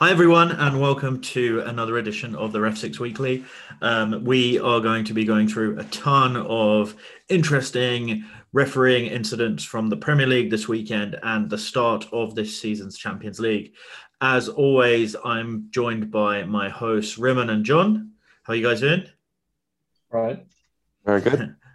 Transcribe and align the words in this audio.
Hi, 0.00 0.12
everyone, 0.12 0.52
and 0.52 0.80
welcome 0.80 1.20
to 1.22 1.58
another 1.66 1.98
edition 1.98 2.36
of 2.36 2.52
the 2.52 2.60
Ref 2.60 2.78
6 2.78 3.00
Weekly. 3.00 3.44
Um, 3.82 4.24
we 4.24 4.56
are 4.60 4.78
going 4.78 5.04
to 5.06 5.12
be 5.12 5.24
going 5.24 5.48
through 5.48 5.76
a 5.76 5.82
ton 5.86 6.36
of 6.36 6.94
interesting 7.28 8.24
refereeing 8.52 9.06
incidents 9.06 9.64
from 9.64 9.88
the 9.88 9.96
Premier 9.96 10.28
League 10.28 10.50
this 10.50 10.68
weekend 10.68 11.18
and 11.24 11.50
the 11.50 11.58
start 11.58 12.06
of 12.12 12.36
this 12.36 12.60
season's 12.60 12.96
Champions 12.96 13.40
League. 13.40 13.72
As 14.20 14.48
always, 14.48 15.16
I'm 15.24 15.66
joined 15.70 16.12
by 16.12 16.44
my 16.44 16.68
hosts, 16.68 17.18
Riman 17.18 17.50
and 17.50 17.64
John. 17.64 18.12
How 18.44 18.52
are 18.52 18.56
you 18.56 18.64
guys 18.64 18.78
doing? 18.78 19.02
Right. 20.12 20.46
Very 21.04 21.22
good. 21.22 21.56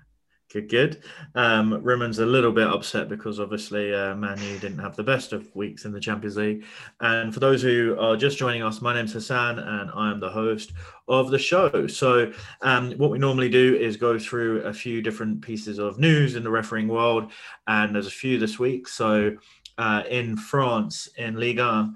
Good, 0.54 0.70
good. 0.70 1.04
Um, 1.34 1.74
a 1.74 2.26
little 2.28 2.52
bit 2.52 2.68
upset 2.68 3.10
because 3.10 3.40
obviously 3.40 3.92
uh, 3.92 4.14
Manu 4.14 4.60
didn't 4.60 4.78
have 4.78 4.96
the 4.96 5.02
best 5.02 5.34
of 5.34 5.54
weeks 5.56 5.86
in 5.86 5.92
the 5.92 6.00
Champions 6.00 6.38
League. 6.38 6.66
And 7.02 7.34
for 7.34 7.40
those 7.40 7.64
who 7.64 7.98
are 8.00 8.16
just 8.16 8.38
joining 8.38 8.62
us, 8.62 8.80
my 8.80 8.94
name's 8.94 9.14
Hassan 9.14 9.58
and 9.58 9.90
I 9.96 10.12
am 10.12 10.20
the 10.20 10.30
host 10.30 10.74
of 11.08 11.32
the 11.32 11.40
show. 11.40 11.88
So, 11.88 12.32
um, 12.62 12.92
what 13.00 13.10
we 13.10 13.18
normally 13.18 13.50
do 13.50 13.76
is 13.76 13.98
go 13.98 14.20
through 14.20 14.62
a 14.62 14.72
few 14.72 15.02
different 15.02 15.42
pieces 15.42 15.80
of 15.80 15.98
news 15.98 16.36
in 16.36 16.44
the 16.44 16.52
refereeing 16.52 16.88
world, 16.88 17.32
and 17.66 17.96
there's 17.96 18.06
a 18.06 18.12
few 18.12 18.38
this 18.38 18.60
week. 18.60 18.88
So, 18.88 19.36
uh, 19.80 20.04
in 20.08 20.38
France, 20.38 21.10
in 21.18 21.40
Liga, 21.40 21.92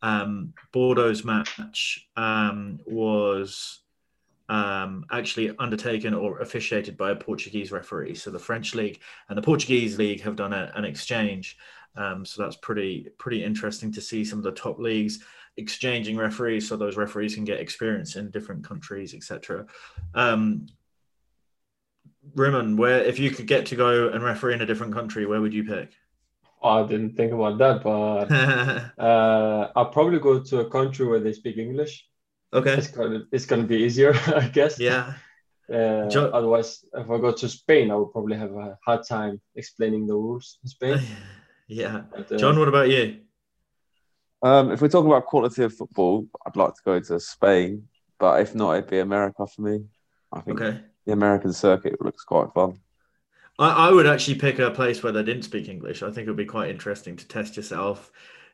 um, 0.00 0.54
Bordeaux's 0.72 1.22
match 1.22 2.08
um, 2.16 2.80
was 2.86 3.80
um, 4.48 5.04
actually 5.10 5.54
undertaken 5.58 6.14
or 6.14 6.40
officiated 6.40 6.96
by 6.96 7.10
a 7.10 7.16
Portuguese 7.16 7.70
referee. 7.70 8.14
So 8.14 8.30
the 8.30 8.38
French 8.38 8.74
league 8.74 9.00
and 9.28 9.36
the 9.36 9.42
Portuguese 9.42 9.98
league 9.98 10.22
have 10.22 10.36
done 10.36 10.52
a, 10.52 10.72
an 10.74 10.84
exchange. 10.84 11.58
Um, 11.96 12.24
so 12.24 12.42
that's 12.42 12.56
pretty 12.56 13.08
pretty 13.18 13.42
interesting 13.42 13.92
to 13.92 14.00
see 14.00 14.24
some 14.24 14.38
of 14.38 14.44
the 14.44 14.52
top 14.52 14.78
leagues 14.78 15.18
exchanging 15.56 16.16
referees, 16.16 16.68
so 16.68 16.76
those 16.76 16.96
referees 16.96 17.34
can 17.34 17.44
get 17.44 17.58
experience 17.58 18.14
in 18.16 18.30
different 18.30 18.64
countries, 18.64 19.14
etc. 19.14 19.66
Um, 20.14 20.66
Riman, 22.34 22.76
where 22.76 23.00
if 23.00 23.18
you 23.18 23.30
could 23.30 23.46
get 23.46 23.66
to 23.66 23.76
go 23.76 24.08
and 24.08 24.22
referee 24.22 24.54
in 24.54 24.60
a 24.60 24.66
different 24.66 24.94
country, 24.94 25.26
where 25.26 25.40
would 25.40 25.54
you 25.54 25.64
pick? 25.64 25.90
Oh, 26.62 26.84
I 26.84 26.86
didn't 26.86 27.16
think 27.16 27.32
about 27.32 27.58
that, 27.58 27.82
but 27.82 28.32
uh, 29.02 29.72
I'll 29.74 29.90
probably 29.90 30.20
go 30.20 30.40
to 30.40 30.60
a 30.60 30.70
country 30.70 31.06
where 31.06 31.20
they 31.20 31.32
speak 31.32 31.56
English. 31.56 32.06
Okay. 32.52 32.74
It's 32.74 32.88
gonna 32.88 33.24
it's 33.32 33.46
gonna 33.46 33.64
be 33.64 33.76
easier, 33.76 34.14
I 34.26 34.48
guess. 34.48 34.78
Yeah. 34.78 35.14
Uh, 35.72 36.08
Jo- 36.08 36.30
otherwise, 36.32 36.84
if 36.94 37.10
I 37.10 37.18
go 37.18 37.30
to 37.32 37.48
Spain, 37.48 37.90
I 37.90 37.96
would 37.96 38.12
probably 38.12 38.36
have 38.38 38.52
a 38.52 38.78
hard 38.84 39.06
time 39.06 39.40
explaining 39.54 40.06
the 40.06 40.14
rules 40.14 40.58
in 40.62 40.68
Spain. 40.68 41.00
Yeah. 41.70 42.04
But, 42.10 42.32
uh, 42.32 42.38
John, 42.38 42.58
what 42.58 42.68
about 42.68 42.88
you? 42.88 43.18
Um, 44.42 44.70
if 44.72 44.80
we're 44.80 44.88
talking 44.88 45.10
about 45.10 45.26
quality 45.26 45.62
of 45.64 45.74
football, 45.74 46.26
I'd 46.46 46.56
like 46.56 46.72
to 46.74 46.80
go 46.82 46.98
to 46.98 47.20
Spain, 47.20 47.88
but 48.18 48.40
if 48.40 48.54
not, 48.54 48.72
it'd 48.78 48.88
be 48.88 49.00
America 49.00 49.46
for 49.46 49.60
me. 49.60 49.84
I 50.32 50.40
think 50.40 50.60
Okay. 50.62 50.80
the 51.04 51.12
American 51.12 51.52
circuit 51.52 52.00
looks 52.00 52.24
quite 52.24 52.52
fun. 52.54 52.78
I, 53.58 53.88
I 53.88 53.92
would 53.92 54.06
actually 54.06 54.36
pick 54.38 54.58
a 54.60 54.70
place 54.70 55.02
where 55.02 55.12
they 55.12 55.22
didn't 55.22 55.42
speak 55.42 55.68
English. 55.68 56.02
I 56.02 56.10
think 56.10 56.26
it 56.26 56.30
would 56.30 56.36
be 56.38 56.46
quite 56.46 56.70
interesting 56.70 57.16
to 57.16 57.28
test 57.28 57.56
yourself 57.58 58.10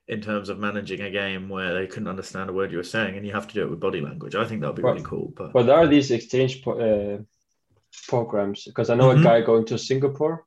in 0.08 0.20
terms 0.20 0.48
of 0.50 0.58
managing 0.58 1.00
a 1.00 1.10
game 1.10 1.48
where 1.48 1.72
they 1.74 1.86
couldn't 1.86 2.08
understand 2.08 2.50
a 2.50 2.52
word 2.52 2.70
you 2.70 2.76
were 2.76 2.82
saying 2.82 3.16
and 3.16 3.26
you 3.26 3.32
have 3.32 3.48
to 3.48 3.54
do 3.54 3.62
it 3.62 3.70
with 3.70 3.80
body 3.80 4.00
language. 4.02 4.34
I 4.34 4.44
think 4.44 4.60
that 4.60 4.66
would 4.68 4.76
be 4.76 4.82
really 4.82 5.02
cool. 5.02 5.32
But 5.36 5.52
But 5.52 5.64
there 5.66 5.76
are 5.76 5.86
these 5.86 6.10
exchange 6.10 6.62
po- 6.62 6.78
uh, 6.78 7.18
programs 8.08 8.64
because 8.64 8.90
I 8.90 8.94
know 8.96 9.08
Mhm. 9.14 9.20
a 9.20 9.24
guy 9.24 9.40
going 9.40 9.64
to 9.66 9.78
Singapore 9.78 10.44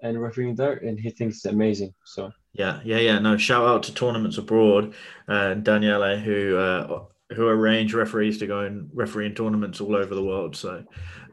and 0.00 0.20
refereeing 0.20 0.54
there, 0.54 0.74
and 0.74 0.98
he 0.98 1.10
thinks 1.10 1.36
it's 1.36 1.44
amazing. 1.46 1.94
So 2.04 2.32
yeah, 2.54 2.80
yeah, 2.84 2.98
yeah. 2.98 3.18
No, 3.18 3.36
shout 3.36 3.66
out 3.66 3.82
to 3.84 3.94
tournaments 3.94 4.38
abroad 4.38 4.94
uh, 5.28 5.32
and 5.52 5.64
Daniele 5.64 6.18
who 6.18 6.56
uh, 6.56 7.04
who 7.34 7.48
arrange 7.48 7.92
referees 7.92 8.38
to 8.38 8.46
go 8.46 8.60
and 8.60 8.88
referee 8.94 9.26
in 9.26 9.34
tournaments 9.34 9.80
all 9.80 9.96
over 9.96 10.14
the 10.14 10.22
world. 10.24 10.54
So 10.56 10.84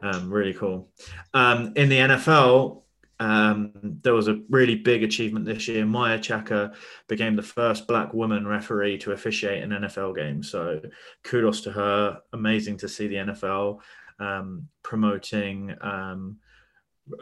um, 0.02 0.30
really 0.30 0.52
cool. 0.54 0.90
Um, 1.32 1.72
in 1.76 1.88
the 1.88 1.98
NFL, 1.98 2.83
um, 3.20 3.72
there 4.02 4.14
was 4.14 4.28
a 4.28 4.40
really 4.50 4.74
big 4.74 5.02
achievement 5.02 5.44
this 5.44 5.68
year. 5.68 5.86
Maia 5.86 6.18
Chaka 6.18 6.72
became 7.08 7.36
the 7.36 7.42
first 7.42 7.86
black 7.86 8.12
woman 8.12 8.46
referee 8.46 8.98
to 8.98 9.12
officiate 9.12 9.62
an 9.62 9.70
NFL 9.70 10.16
game. 10.16 10.42
So 10.42 10.80
kudos 11.22 11.60
to 11.62 11.72
her. 11.72 12.20
Amazing 12.32 12.78
to 12.78 12.88
see 12.88 13.06
the 13.06 13.16
NFL 13.16 13.80
um, 14.18 14.68
promoting 14.82 15.74
um, 15.80 16.38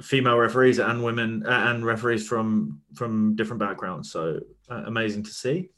female 0.01 0.39
referees 0.39 0.79
and 0.79 1.03
women 1.03 1.45
uh, 1.47 1.71
and 1.71 1.85
referees 1.85 2.27
from 2.27 2.81
from 2.95 3.37
different 3.37 3.61
backgrounds. 3.61 4.11
So 4.11 4.41
uh, 4.71 4.83
amazing 4.87 5.25
to 5.25 5.31
see. 5.31 5.71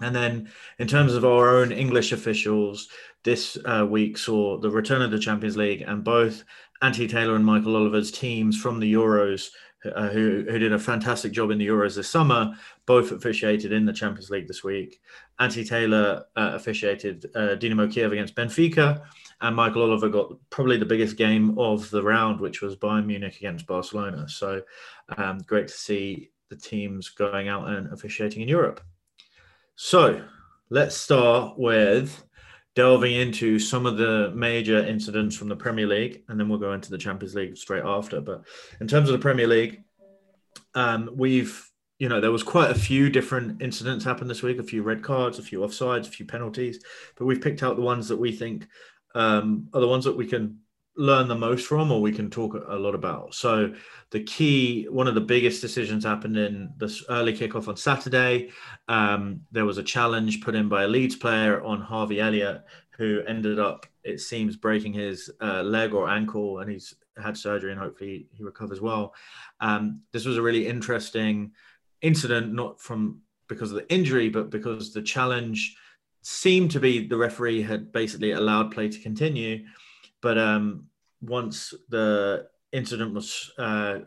And 0.00 0.14
then, 0.14 0.50
in 0.78 0.86
terms 0.86 1.14
of 1.14 1.24
our 1.24 1.56
own 1.56 1.72
English 1.72 2.12
officials, 2.12 2.88
this 3.24 3.58
uh, 3.64 3.84
week 3.88 4.16
saw 4.16 4.58
the 4.58 4.70
return 4.70 5.02
of 5.02 5.10
the 5.10 5.18
Champions 5.18 5.56
League, 5.56 5.82
and 5.82 6.04
both 6.04 6.44
Anthony 6.82 7.08
Taylor 7.08 7.36
and 7.36 7.44
Michael 7.44 7.76
Oliver's 7.76 8.10
teams 8.10 8.60
from 8.60 8.78
the 8.78 8.92
Euros, 8.92 9.50
uh, 9.94 10.08
who, 10.08 10.44
who 10.48 10.58
did 10.58 10.72
a 10.72 10.78
fantastic 10.78 11.32
job 11.32 11.50
in 11.50 11.58
the 11.58 11.66
Euros 11.66 11.96
this 11.96 12.08
summer, 12.08 12.52
both 12.86 13.12
officiated 13.12 13.72
in 13.72 13.84
the 13.84 13.92
Champions 13.92 14.30
League 14.30 14.48
this 14.48 14.64
week. 14.64 15.00
Anthony 15.38 15.64
Taylor 15.64 16.24
uh, 16.36 16.52
officiated 16.54 17.26
uh, 17.34 17.56
Dinamo 17.56 17.90
Kiev 17.92 18.12
against 18.12 18.34
Benfica, 18.34 19.02
and 19.40 19.54
Michael 19.54 19.82
Oliver 19.82 20.08
got 20.08 20.32
probably 20.50 20.78
the 20.78 20.84
biggest 20.84 21.16
game 21.16 21.56
of 21.58 21.88
the 21.90 22.02
round, 22.02 22.40
which 22.40 22.60
was 22.60 22.76
Bayern 22.76 23.06
Munich 23.06 23.36
against 23.36 23.66
Barcelona. 23.66 24.28
So 24.28 24.62
um, 25.16 25.38
great 25.46 25.68
to 25.68 25.74
see 25.74 26.30
the 26.48 26.56
teams 26.56 27.08
going 27.10 27.48
out 27.48 27.68
and 27.68 27.92
officiating 27.92 28.42
in 28.42 28.48
Europe. 28.48 28.80
So 29.76 30.22
let's 30.70 30.96
start 30.96 31.58
with 31.58 32.24
delving 32.78 33.12
into 33.12 33.58
some 33.58 33.86
of 33.86 33.96
the 33.96 34.30
major 34.36 34.78
incidents 34.86 35.34
from 35.34 35.48
the 35.48 35.56
Premier 35.56 35.84
League, 35.84 36.22
and 36.28 36.38
then 36.38 36.48
we'll 36.48 36.60
go 36.60 36.74
into 36.74 36.92
the 36.92 36.96
Champions 36.96 37.34
League 37.34 37.56
straight 37.56 37.82
after. 37.82 38.20
But 38.20 38.44
in 38.80 38.86
terms 38.86 39.08
of 39.08 39.14
the 39.14 39.18
Premier 39.18 39.48
League, 39.48 39.82
um, 40.76 41.10
we've 41.12 41.68
you 41.98 42.08
know 42.08 42.20
there 42.20 42.30
was 42.30 42.44
quite 42.44 42.70
a 42.70 42.78
few 42.78 43.10
different 43.10 43.60
incidents 43.60 44.04
happen 44.04 44.28
this 44.28 44.44
week, 44.44 44.60
a 44.60 44.62
few 44.62 44.84
red 44.84 45.02
cards, 45.02 45.40
a 45.40 45.42
few 45.42 45.58
offsides, 45.58 46.06
a 46.06 46.12
few 46.12 46.24
penalties, 46.24 46.78
but 47.16 47.24
we've 47.24 47.40
picked 47.40 47.64
out 47.64 47.74
the 47.74 47.82
ones 47.82 48.06
that 48.06 48.16
we 48.16 48.30
think 48.30 48.68
um, 49.16 49.68
are 49.74 49.80
the 49.80 49.88
ones 49.88 50.04
that 50.04 50.16
we 50.16 50.28
can 50.28 50.60
learn 50.98 51.28
the 51.28 51.34
most 51.34 51.66
from 51.66 51.92
or 51.92 52.02
we 52.02 52.10
can 52.10 52.28
talk 52.28 52.54
a 52.54 52.74
lot 52.74 52.94
about. 52.94 53.32
So 53.32 53.72
the 54.10 54.22
key, 54.24 54.84
one 54.90 55.06
of 55.06 55.14
the 55.14 55.20
biggest 55.20 55.62
decisions 55.62 56.04
happened 56.04 56.36
in 56.36 56.72
this 56.76 57.04
early 57.08 57.32
kickoff 57.32 57.68
on 57.68 57.76
Saturday. 57.76 58.50
Um, 58.88 59.42
there 59.52 59.64
was 59.64 59.78
a 59.78 59.82
challenge 59.82 60.42
put 60.42 60.56
in 60.56 60.68
by 60.68 60.82
a 60.82 60.88
Leeds 60.88 61.14
player 61.14 61.62
on 61.62 61.80
Harvey 61.80 62.20
Elliott, 62.20 62.64
who 62.96 63.22
ended 63.28 63.60
up, 63.60 63.86
it 64.02 64.20
seems, 64.20 64.56
breaking 64.56 64.92
his 64.92 65.30
uh, 65.40 65.62
leg 65.62 65.94
or 65.94 66.10
ankle, 66.10 66.58
and 66.58 66.68
he's 66.68 66.94
had 67.16 67.36
surgery 67.36 67.70
and 67.70 67.80
hopefully 67.80 68.26
he 68.32 68.42
recovers 68.42 68.80
well. 68.80 69.14
Um, 69.60 70.02
this 70.12 70.24
was 70.24 70.36
a 70.36 70.42
really 70.42 70.66
interesting 70.66 71.52
incident, 72.02 72.52
not 72.52 72.80
from 72.80 73.20
because 73.48 73.70
of 73.70 73.78
the 73.78 73.92
injury, 73.92 74.28
but 74.28 74.50
because 74.50 74.92
the 74.92 75.02
challenge 75.02 75.76
seemed 76.22 76.72
to 76.72 76.80
be 76.80 77.06
the 77.06 77.16
referee 77.16 77.62
had 77.62 77.92
basically 77.92 78.32
allowed 78.32 78.72
play 78.72 78.88
to 78.88 78.98
continue. 78.98 79.64
But 80.20 80.36
um, 80.36 80.87
once 81.20 81.74
the 81.88 82.46
incident 82.72 83.14
was, 83.14 83.50
uh, 83.58 83.98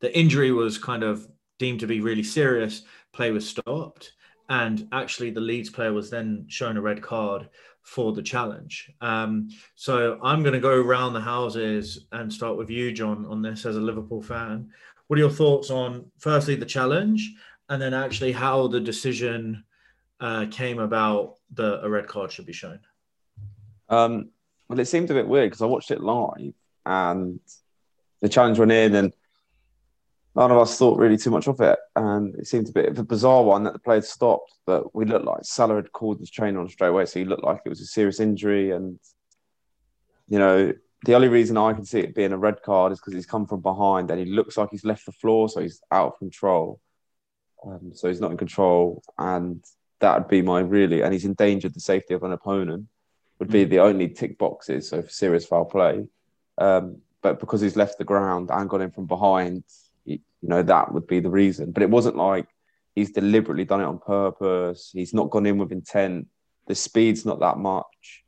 the 0.00 0.16
injury 0.18 0.52
was 0.52 0.78
kind 0.78 1.02
of 1.02 1.26
deemed 1.58 1.80
to 1.80 1.86
be 1.86 2.00
really 2.00 2.22
serious, 2.22 2.82
play 3.12 3.30
was 3.30 3.48
stopped. 3.48 4.12
And 4.48 4.88
actually, 4.92 5.30
the 5.30 5.40
Leeds 5.40 5.70
player 5.70 5.92
was 5.92 6.10
then 6.10 6.44
shown 6.48 6.76
a 6.76 6.80
red 6.82 7.00
card 7.00 7.48
for 7.82 8.12
the 8.12 8.22
challenge. 8.22 8.90
Um, 9.00 9.48
so 9.74 10.18
I'm 10.22 10.42
going 10.42 10.54
to 10.54 10.60
go 10.60 10.74
around 10.74 11.14
the 11.14 11.20
houses 11.20 12.06
and 12.12 12.32
start 12.32 12.56
with 12.56 12.68
you, 12.68 12.92
John, 12.92 13.24
on 13.26 13.42
this 13.42 13.64
as 13.64 13.76
a 13.76 13.80
Liverpool 13.80 14.22
fan. 14.22 14.70
What 15.06 15.18
are 15.18 15.22
your 15.22 15.30
thoughts 15.30 15.70
on, 15.70 16.10
firstly, 16.18 16.54
the 16.54 16.66
challenge, 16.66 17.34
and 17.68 17.80
then 17.80 17.94
actually 17.94 18.32
how 18.32 18.66
the 18.66 18.80
decision 18.80 19.64
uh, 20.20 20.46
came 20.50 20.78
about 20.78 21.36
that 21.54 21.84
a 21.84 21.88
red 21.88 22.06
card 22.06 22.30
should 22.30 22.46
be 22.46 22.52
shown? 22.52 22.80
Um, 23.88 24.30
well, 24.72 24.80
it 24.80 24.86
seemed 24.86 25.10
a 25.10 25.14
bit 25.14 25.28
weird 25.28 25.50
because 25.50 25.60
I 25.60 25.66
watched 25.66 25.90
it 25.90 26.00
live 26.00 26.54
and 26.86 27.40
the 28.22 28.28
challenge 28.30 28.58
went 28.58 28.72
in 28.72 28.94
and 28.94 29.12
none 30.34 30.50
of 30.50 30.56
us 30.56 30.78
thought 30.78 30.98
really 30.98 31.18
too 31.18 31.30
much 31.30 31.46
of 31.46 31.60
it. 31.60 31.78
And 31.94 32.34
it 32.36 32.46
seemed 32.46 32.70
a 32.70 32.72
bit 32.72 32.88
of 32.88 32.98
a 32.98 33.04
bizarre 33.04 33.42
one 33.42 33.64
that 33.64 33.74
the 33.74 33.78
player 33.78 34.00
stopped, 34.00 34.54
but 34.64 34.94
we 34.94 35.04
looked 35.04 35.26
like 35.26 35.40
Salah 35.42 35.74
had 35.74 35.92
called 35.92 36.20
his 36.20 36.30
trainer 36.30 36.58
on 36.58 36.70
straight 36.70 36.88
away. 36.88 37.04
So 37.04 37.18
he 37.18 37.26
looked 37.26 37.44
like 37.44 37.60
it 37.66 37.68
was 37.68 37.82
a 37.82 37.84
serious 37.84 38.18
injury. 38.18 38.70
And, 38.70 38.98
you 40.26 40.38
know, 40.38 40.72
the 41.04 41.14
only 41.16 41.28
reason 41.28 41.58
I 41.58 41.74
can 41.74 41.84
see 41.84 42.00
it 42.00 42.14
being 42.14 42.32
a 42.32 42.38
red 42.38 42.62
card 42.62 42.92
is 42.92 42.98
because 42.98 43.12
he's 43.12 43.26
come 43.26 43.46
from 43.46 43.60
behind 43.60 44.10
and 44.10 44.18
he 44.18 44.24
looks 44.24 44.56
like 44.56 44.70
he's 44.70 44.86
left 44.86 45.04
the 45.04 45.12
floor. 45.12 45.50
So 45.50 45.60
he's 45.60 45.82
out 45.90 46.14
of 46.14 46.18
control. 46.18 46.80
Um, 47.66 47.92
so 47.92 48.08
he's 48.08 48.22
not 48.22 48.30
in 48.30 48.38
control. 48.38 49.02
And 49.18 49.62
that 50.00 50.18
would 50.18 50.28
be 50.28 50.40
my 50.40 50.60
really, 50.60 51.02
and 51.02 51.12
he's 51.12 51.26
endangered 51.26 51.74
the 51.74 51.80
safety 51.80 52.14
of 52.14 52.22
an 52.22 52.32
opponent, 52.32 52.86
would 53.42 53.50
be 53.50 53.64
the 53.64 53.80
only 53.80 54.08
tick 54.08 54.38
boxes. 54.38 54.88
So 54.88 55.02
for 55.02 55.10
serious 55.10 55.44
foul 55.44 55.64
play. 55.64 56.06
Um, 56.58 56.98
but 57.22 57.40
because 57.40 57.60
he's 57.60 57.74
left 57.74 57.98
the 57.98 58.04
ground 58.04 58.50
and 58.52 58.70
got 58.70 58.80
in 58.80 58.92
from 58.92 59.06
behind, 59.06 59.64
you 60.04 60.20
know, 60.42 60.62
that 60.62 60.92
would 60.92 61.08
be 61.08 61.18
the 61.18 61.28
reason. 61.28 61.72
But 61.72 61.82
it 61.82 61.90
wasn't 61.90 62.14
like 62.14 62.46
he's 62.94 63.10
deliberately 63.10 63.64
done 63.64 63.80
it 63.80 63.86
on 63.86 63.98
purpose. 63.98 64.90
He's 64.92 65.12
not 65.12 65.30
gone 65.30 65.46
in 65.46 65.58
with 65.58 65.72
intent. 65.72 66.28
The 66.68 66.76
speed's 66.76 67.26
not 67.26 67.40
that 67.40 67.58
much 67.58 68.22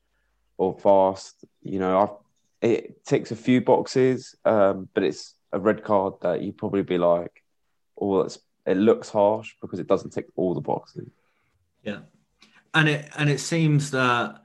or 0.56 0.76
fast. 0.76 1.44
You 1.62 1.78
know, 1.78 2.00
I've, 2.00 2.68
it 2.68 3.04
ticks 3.04 3.30
a 3.30 3.36
few 3.36 3.60
boxes, 3.60 4.34
um, 4.44 4.88
but 4.94 5.04
it's 5.04 5.34
a 5.52 5.60
red 5.60 5.84
card 5.84 6.14
that 6.22 6.42
you'd 6.42 6.58
probably 6.58 6.82
be 6.82 6.98
like, 6.98 7.44
oh, 8.00 8.22
it's, 8.22 8.40
it 8.66 8.78
looks 8.78 9.10
harsh 9.10 9.52
because 9.60 9.78
it 9.78 9.86
doesn't 9.86 10.10
tick 10.10 10.26
all 10.34 10.54
the 10.54 10.60
boxes. 10.60 11.08
Yeah, 11.84 12.00
and 12.72 12.88
it 12.88 13.08
and 13.16 13.30
it 13.30 13.38
seems 13.38 13.92
that, 13.92 14.40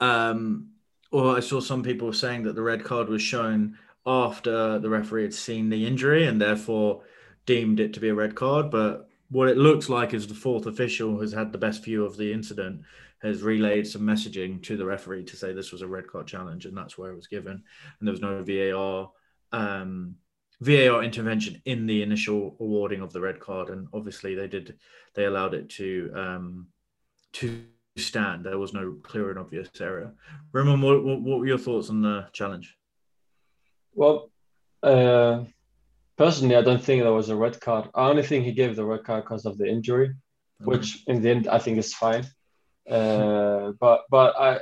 um, 0.00 0.70
or 1.12 1.36
I 1.36 1.40
saw 1.40 1.60
some 1.60 1.82
people 1.82 2.12
saying 2.12 2.44
that 2.44 2.54
the 2.54 2.62
red 2.62 2.84
card 2.84 3.08
was 3.08 3.22
shown 3.22 3.78
after 4.06 4.78
the 4.78 4.88
referee 4.88 5.22
had 5.22 5.34
seen 5.34 5.68
the 5.68 5.86
injury 5.86 6.26
and 6.26 6.40
therefore 6.40 7.02
deemed 7.46 7.80
it 7.80 7.92
to 7.94 8.00
be 8.00 8.08
a 8.08 8.14
red 8.14 8.34
card, 8.34 8.70
but 8.70 9.08
what 9.30 9.48
it 9.48 9.56
looks 9.56 9.88
like 9.88 10.12
is 10.12 10.26
the 10.26 10.34
fourth 10.34 10.66
official 10.66 11.20
has 11.20 11.32
had 11.32 11.52
the 11.52 11.58
best 11.58 11.84
view 11.84 12.04
of 12.04 12.16
the 12.16 12.32
incident, 12.32 12.82
has 13.22 13.42
relayed 13.42 13.86
some 13.86 14.02
messaging 14.02 14.62
to 14.62 14.76
the 14.76 14.84
referee 14.84 15.24
to 15.24 15.36
say 15.36 15.52
this 15.52 15.72
was 15.72 15.82
a 15.82 15.86
red 15.86 16.06
card 16.06 16.26
challenge, 16.26 16.66
and 16.66 16.76
that's 16.76 16.98
where 16.98 17.12
it 17.12 17.16
was 17.16 17.26
given. 17.26 17.52
And 17.52 18.08
there 18.08 18.12
was 18.12 18.20
no 18.20 18.42
VAR 18.42 19.10
um, 19.52 20.16
VAR 20.60 21.02
intervention 21.02 21.62
in 21.64 21.86
the 21.86 22.02
initial 22.02 22.56
awarding 22.60 23.00
of 23.00 23.12
the 23.12 23.20
red 23.20 23.40
card, 23.40 23.70
and 23.70 23.88
obviously 23.92 24.34
they 24.34 24.48
did 24.48 24.78
they 25.14 25.24
allowed 25.24 25.54
it 25.54 25.68
to 25.70 26.10
um, 26.14 26.66
to 27.32 27.64
stand. 28.00 28.44
There 28.44 28.58
was 28.58 28.72
no 28.72 28.96
clear 29.02 29.30
and 29.30 29.38
obvious 29.38 29.68
error. 29.80 30.14
Roman, 30.52 30.80
what, 30.80 31.04
what, 31.04 31.20
what 31.20 31.38
were 31.38 31.46
your 31.46 31.58
thoughts 31.58 31.90
on 31.90 32.02
the 32.02 32.26
challenge? 32.32 32.76
Well, 33.94 34.30
uh, 34.82 35.44
Personally, 36.20 36.54
I 36.54 36.60
don't 36.60 36.84
think 36.84 37.02
there 37.02 37.14
was 37.14 37.30
a 37.30 37.34
red 37.34 37.58
card. 37.62 37.88
I 37.94 38.10
only 38.10 38.22
think 38.22 38.44
he 38.44 38.52
gave 38.52 38.76
the 38.76 38.84
red 38.84 39.04
card 39.04 39.24
because 39.24 39.46
of 39.46 39.56
the 39.56 39.66
injury, 39.66 40.16
which 40.58 41.02
in 41.06 41.22
the 41.22 41.30
end 41.30 41.48
I 41.48 41.58
think 41.58 41.78
is 41.78 41.94
fine. 41.94 42.26
Uh, 42.86 43.72
but 43.80 44.02
but 44.10 44.38
I, 44.38 44.56
I, 44.56 44.60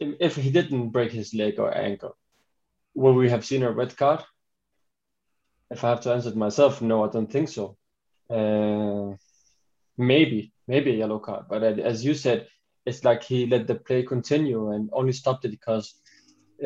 if 0.00 0.34
he 0.34 0.50
didn't 0.50 0.88
break 0.90 1.12
his 1.12 1.32
leg 1.32 1.60
or 1.60 1.72
ankle, 1.72 2.16
would 2.94 3.12
we 3.12 3.30
have 3.30 3.44
seen 3.44 3.62
a 3.62 3.70
red 3.70 3.96
card? 3.96 4.24
If 5.70 5.84
I 5.84 5.90
have 5.90 6.00
to 6.00 6.12
answer 6.12 6.30
it 6.30 6.36
myself, 6.36 6.82
no, 6.82 7.04
I 7.04 7.08
don't 7.08 7.30
think 7.30 7.50
so. 7.50 7.76
Uh, 8.28 9.14
maybe 9.96 10.52
maybe 10.66 10.90
a 10.90 10.96
yellow 10.96 11.20
card, 11.20 11.44
but 11.48 11.62
as 11.62 12.04
you 12.04 12.14
said, 12.14 12.48
it's 12.86 13.04
like 13.04 13.22
he 13.22 13.46
let 13.46 13.66
the 13.66 13.74
play 13.74 14.02
continue 14.02 14.72
and 14.72 14.90
only 14.92 15.12
stopped 15.12 15.44
it 15.44 15.50
because 15.50 15.94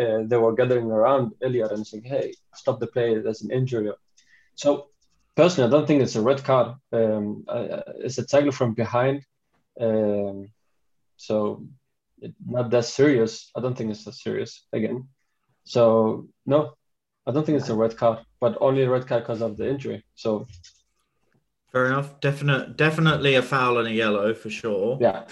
uh, 0.00 0.22
they 0.24 0.36
were 0.36 0.54
gathering 0.54 0.90
around 0.90 1.32
Elliott 1.42 1.72
and 1.72 1.86
saying, 1.86 2.04
"Hey, 2.04 2.34
stop 2.54 2.80
the 2.80 2.86
play. 2.86 3.18
There's 3.18 3.42
an 3.42 3.50
injury 3.50 3.90
so 4.54 4.88
personally, 5.34 5.68
I 5.68 5.70
don't 5.70 5.86
think 5.86 6.02
it's 6.02 6.16
a 6.16 6.22
red 6.22 6.44
card. 6.44 6.76
Um, 6.92 7.44
uh, 7.48 7.82
it's 7.98 8.18
a 8.18 8.26
tackle 8.26 8.52
from 8.52 8.74
behind. 8.74 9.22
Um, 9.80 10.50
so 11.16 11.66
it, 12.20 12.34
not 12.46 12.70
that 12.70 12.84
serious. 12.84 13.50
I 13.56 13.60
don't 13.60 13.76
think 13.76 13.90
it's 13.90 14.04
that 14.04 14.14
serious 14.14 14.66
again. 14.72 15.08
So 15.64 16.28
no, 16.46 16.74
I 17.26 17.32
don't 17.32 17.44
think 17.44 17.58
it's 17.58 17.68
a 17.70 17.74
red 17.74 17.96
card, 17.96 18.20
but 18.40 18.58
only 18.60 18.82
a 18.82 18.90
red 18.90 19.06
card 19.06 19.22
because 19.22 19.40
of 19.40 19.56
the 19.56 19.68
injury. 19.68 20.04
So 20.14 20.46
fair 21.74 21.86
enough. 21.86 22.20
Definite, 22.20 22.76
definitely 22.76 23.34
a 23.34 23.42
foul 23.42 23.78
and 23.78 23.88
a 23.88 23.92
yellow 23.92 24.32
for 24.32 24.48
sure. 24.48 24.96
Yeah, 25.00 25.24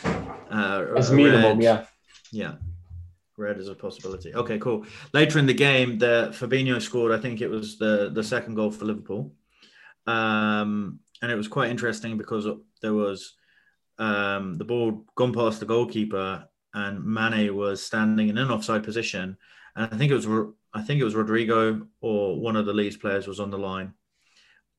uh, 0.51 0.87
as 0.97 1.11
minimum. 1.11 1.59
Red, 1.59 1.63
yeah, 1.63 1.85
yeah. 2.33 2.55
Red 3.39 3.59
is 3.59 3.69
a 3.69 3.75
possibility. 3.75 4.35
Okay, 4.35 4.59
cool. 4.59 4.85
Later 5.15 5.39
in 5.39 5.47
the 5.47 5.55
game, 5.55 5.99
the 5.99 6.29
Fabinho 6.33 6.83
scored. 6.83 7.13
I 7.13 7.19
think 7.19 7.41
it 7.41 7.49
was 7.49 7.79
the 7.79 8.11
the 8.13 8.25
second 8.25 8.57
goal 8.57 8.71
for 8.71 8.85
Liverpool, 8.85 9.33
um, 10.07 10.99
and 11.23 11.31
it 11.31 11.37
was 11.37 11.49
quite 11.49 11.71
interesting 11.71 12.19
because 12.19 12.47
there 12.83 12.93
was 12.93 13.35
um, 13.99 14.59
the 14.59 14.65
ball 14.65 15.05
gone 15.15 15.33
past 15.33 15.61
the 15.61 15.67
goalkeeper, 15.67 16.47
and 16.75 17.05
Mane 17.05 17.55
was 17.55 17.83
standing 17.83 18.29
in 18.29 18.37
an 18.37 18.51
offside 18.51 18.83
position, 18.83 19.37
and 19.77 19.89
I 19.93 19.97
think 19.97 20.11
it 20.11 20.27
was 20.27 20.27
I 20.75 20.83
think 20.83 21.01
it 21.01 21.05
was 21.05 21.15
Rodrigo 21.15 21.87
or 22.01 22.41
one 22.41 22.57
of 22.57 22.67
the 22.67 22.75
Leeds 22.75 22.97
players 22.97 23.27
was 23.27 23.41
on 23.41 23.51
the 23.51 23.59
line, 23.59 23.95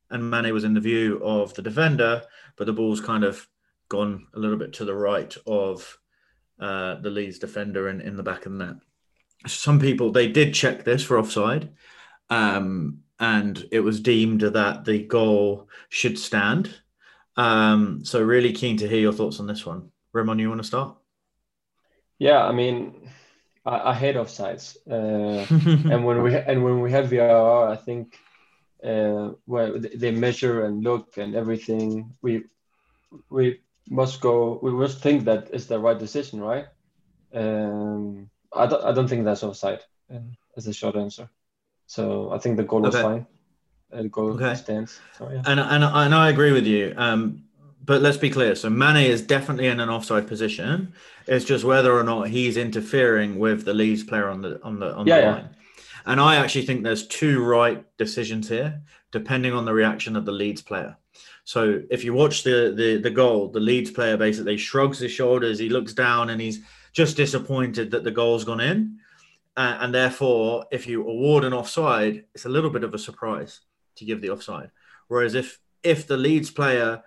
and 0.10 0.30
Mane 0.30 0.54
was 0.54 0.64
in 0.64 0.74
the 0.74 0.80
view 0.80 1.20
of 1.24 1.54
the 1.54 1.62
defender, 1.62 2.24
but 2.58 2.66
the 2.66 2.74
ball's 2.74 3.02
kind 3.02 3.24
of 3.24 3.48
gone 3.90 4.28
a 4.34 4.40
little 4.40 4.58
bit 4.58 4.74
to 4.74 4.86
the 4.86 4.96
right 4.96 5.36
of 5.46 5.98
uh, 6.60 6.96
the 6.96 7.10
Leeds 7.10 7.40
defender 7.40 7.90
in, 7.90 8.02
in 8.02 8.16
the 8.16 8.24
back 8.24 8.46
of 8.46 8.54
the 8.54 8.66
net. 8.66 8.76
Some 9.48 9.80
people 9.80 10.12
they 10.12 10.28
did 10.28 10.54
check 10.54 10.84
this 10.84 11.04
for 11.04 11.18
offside, 11.18 11.70
um, 12.30 13.00
and 13.20 13.68
it 13.72 13.82
was 13.82 14.00
deemed 14.00 14.42
that 14.42 14.86
the 14.86 15.00
goal 15.00 15.68
should 15.90 16.18
stand. 16.18 16.74
Um, 17.36 18.06
so 18.06 18.22
really 18.22 18.54
keen 18.54 18.78
to 18.78 18.88
hear 18.88 19.00
your 19.00 19.14
thoughts 19.14 19.40
on 19.40 19.48
this 19.48 19.66
one. 19.66 19.90
Ramon, 20.14 20.40
you 20.40 20.50
want 20.50 20.62
to 20.62 20.68
start? 20.68 20.96
Yeah, 22.20 22.46
I 22.46 22.52
mean, 22.52 23.10
I, 23.66 23.92
I 23.92 23.94
hate 23.94 24.16
offsides, 24.16 24.78
uh, 24.90 25.46
and 25.94 26.06
when 26.06 26.22
we 26.22 26.36
and 26.36 26.64
when 26.64 26.82
we 26.82 26.92
have 26.92 27.10
the 27.10 27.18
VAR, 27.18 27.70
I 27.70 27.76
think 27.76 28.18
uh, 28.84 29.32
where 29.46 29.80
they 29.80 30.12
measure 30.12 30.66
and 30.66 30.84
look 30.84 31.18
and 31.18 31.36
everything, 31.36 32.14
we 32.22 32.44
we 33.30 33.62
must 33.90 34.22
go. 34.22 34.60
We 34.62 34.72
must 34.72 35.00
think 35.00 35.26
that 35.26 35.50
is 35.54 35.68
the 35.68 35.80
right 35.80 35.98
decision, 35.98 36.42
right? 36.42 36.68
Um, 37.34 38.30
I 38.52 38.66
don't. 38.68 38.84
I 38.84 38.92
don't 38.92 39.08
think 39.08 39.26
that's 39.26 39.44
offside. 39.44 39.82
Um, 40.10 40.38
as 40.58 40.68
a 40.68 40.74
short 40.74 40.96
answer. 40.96 41.30
So 41.88 42.32
I 42.32 42.38
think 42.38 42.58
the 42.58 42.64
goal 42.64 42.82
was 42.82 42.96
fine. 42.96 43.26
The 43.92 44.10
goal 44.10 44.32
okay. 44.32 44.56
stands. 44.56 45.00
So, 45.18 45.30
yeah. 45.32 45.44
And 45.46 45.60
and 45.60 45.84
and 45.84 46.16
I 46.16 46.30
agree 46.30 46.52
with 46.52 46.66
you. 46.66 46.94
Um, 46.98 47.44
but 47.86 48.02
let's 48.02 48.18
be 48.18 48.30
clear. 48.30 48.56
So 48.56 48.70
Mane 48.70 49.06
is 49.06 49.22
definitely 49.22 49.68
in 49.68 49.80
an 49.80 49.90
offside 49.90 50.28
position. 50.28 50.94
It's 51.28 51.46
just 51.46 51.66
whether 51.66 51.94
or 51.94 52.04
not 52.04 52.30
he's 52.30 52.56
interfering 52.58 53.40
with 53.40 53.66
the 53.66 53.74
Leeds 53.74 54.04
player 54.04 54.30
on 54.30 54.42
the 54.42 54.62
on 54.64 54.80
the 54.80 54.94
on 54.96 55.06
yeah, 55.06 55.20
the 55.20 55.28
line. 55.28 55.50
And 56.06 56.20
I 56.20 56.36
actually 56.36 56.66
think 56.66 56.84
there's 56.84 57.08
two 57.08 57.44
right 57.44 57.86
decisions 57.98 58.50
here, 58.50 58.82
depending 59.12 59.54
on 59.54 59.66
the 59.66 59.74
reaction 59.74 60.16
of 60.16 60.26
the 60.26 60.32
Leeds 60.32 60.62
player. 60.62 60.98
So 61.46 61.82
if 61.90 62.04
you 62.04 62.14
watch 62.14 62.44
the 62.44 62.74
the 62.76 62.98
the 62.98 63.10
goal, 63.10 63.50
the 63.50 63.60
Leeds 63.60 63.92
player 63.92 64.18
basically 64.18 64.58
shrugs 64.58 65.00
his 65.00 65.12
shoulders, 65.12 65.60
he 65.60 65.70
looks 65.70 65.94
down, 65.94 66.30
and 66.30 66.40
he's 66.40 66.62
just 66.94 67.18
disappointed 67.18 67.92
that 67.92 68.04
the 68.04 68.12
goal's 68.12 68.46
gone 68.46 68.62
in. 68.62 69.00
Uh, 69.56 69.78
and 69.82 69.94
therefore, 69.94 70.66
if 70.72 70.88
you 70.88 71.08
award 71.08 71.44
an 71.44 71.54
offside, 71.54 72.26
it's 72.34 72.46
a 72.46 72.50
little 72.50 72.70
bit 72.70 72.84
of 72.84 72.94
a 72.94 73.00
surprise 73.00 73.62
to 73.96 74.06
give 74.06 74.22
the 74.22 74.30
offside. 74.30 74.72
Whereas 75.08 75.36
if 75.36 75.60
if 75.84 76.08
the 76.08 76.18
Leeds 76.18 76.50
player, 76.50 77.04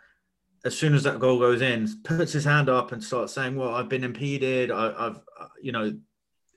as 0.64 0.78
soon 0.78 0.94
as 0.94 1.02
that 1.04 1.18
goal 1.18 1.38
goes 1.38 1.62
in, 1.62 1.88
puts 2.04 2.32
his 2.32 2.44
hand 2.44 2.68
up 2.68 2.92
and 2.92 3.02
starts 3.02 3.32
saying, 3.32 3.56
"Well, 3.56 3.74
I've 3.74 3.88
been 3.88 4.04
impeded. 4.04 4.70
I, 4.70 5.04
have 5.04 5.22
uh, 5.40 5.48
you 5.60 5.72
know, 5.72 5.96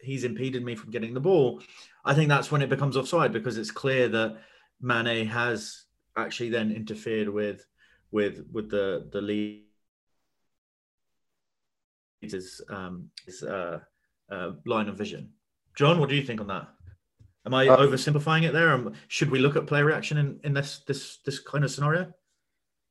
he's 0.01 0.25
impeded 0.25 0.63
me 0.63 0.75
from 0.75 0.91
getting 0.91 1.13
the 1.13 1.21
ball," 1.21 1.61
I 2.09 2.15
think 2.15 2.27
that's 2.27 2.51
when 2.51 2.63
it 2.63 2.69
becomes 2.69 2.97
offside 2.97 3.31
because 3.31 3.59
it's 3.59 3.69
clear 3.69 4.09
that 4.09 4.37
Mane 4.81 5.27
has 5.27 5.83
actually 6.17 6.49
then 6.49 6.71
interfered 6.71 7.29
with 7.29 7.63
with 8.09 8.47
with 8.51 8.71
the 8.71 9.07
the 9.13 9.21
lead 9.21 9.65
his 12.19 12.61
um 12.67 13.11
his 13.27 13.43
uh, 13.43 13.81
uh, 14.31 14.51
line 14.65 14.89
of 14.89 14.97
vision. 14.97 15.33
John, 15.75 15.99
what 15.99 16.09
do 16.09 16.15
you 16.15 16.23
think 16.23 16.41
on 16.41 16.47
that? 16.47 16.67
Am 17.45 17.53
I 17.53 17.67
uh, 17.67 17.77
oversimplifying 17.77 18.41
it 18.41 18.53
there? 18.53 18.73
Um, 18.73 18.93
should 19.07 19.29
we 19.29 19.37
look 19.37 19.55
at 19.55 19.67
player 19.67 19.85
reaction 19.85 20.17
in, 20.17 20.39
in 20.43 20.55
this 20.55 20.79
this 20.87 21.19
this 21.23 21.37
kind 21.37 21.63
of 21.63 21.69
scenario? 21.69 22.11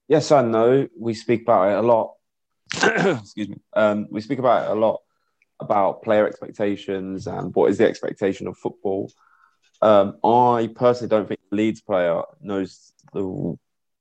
Yes 0.06 0.30
and 0.30 0.52
no. 0.52 0.86
We 0.96 1.12
speak 1.14 1.42
about 1.42 1.72
it 1.72 1.78
a 1.78 1.82
lot. 1.82 2.14
Excuse 3.20 3.48
me. 3.48 3.56
Um, 3.72 4.06
we 4.12 4.20
speak 4.20 4.38
about 4.38 4.70
it 4.70 4.76
a 4.76 4.80
lot 4.80 5.00
about 5.60 6.02
player 6.02 6.26
expectations 6.26 7.26
and 7.26 7.54
what 7.54 7.70
is 7.70 7.78
the 7.78 7.88
expectation 7.88 8.46
of 8.46 8.56
football. 8.56 9.10
Um, 9.82 10.18
I 10.24 10.70
personally 10.74 11.08
don't 11.08 11.28
think 11.28 11.40
the 11.50 11.56
Leeds 11.56 11.80
player 11.80 12.22
knows 12.40 12.92
the 13.12 13.56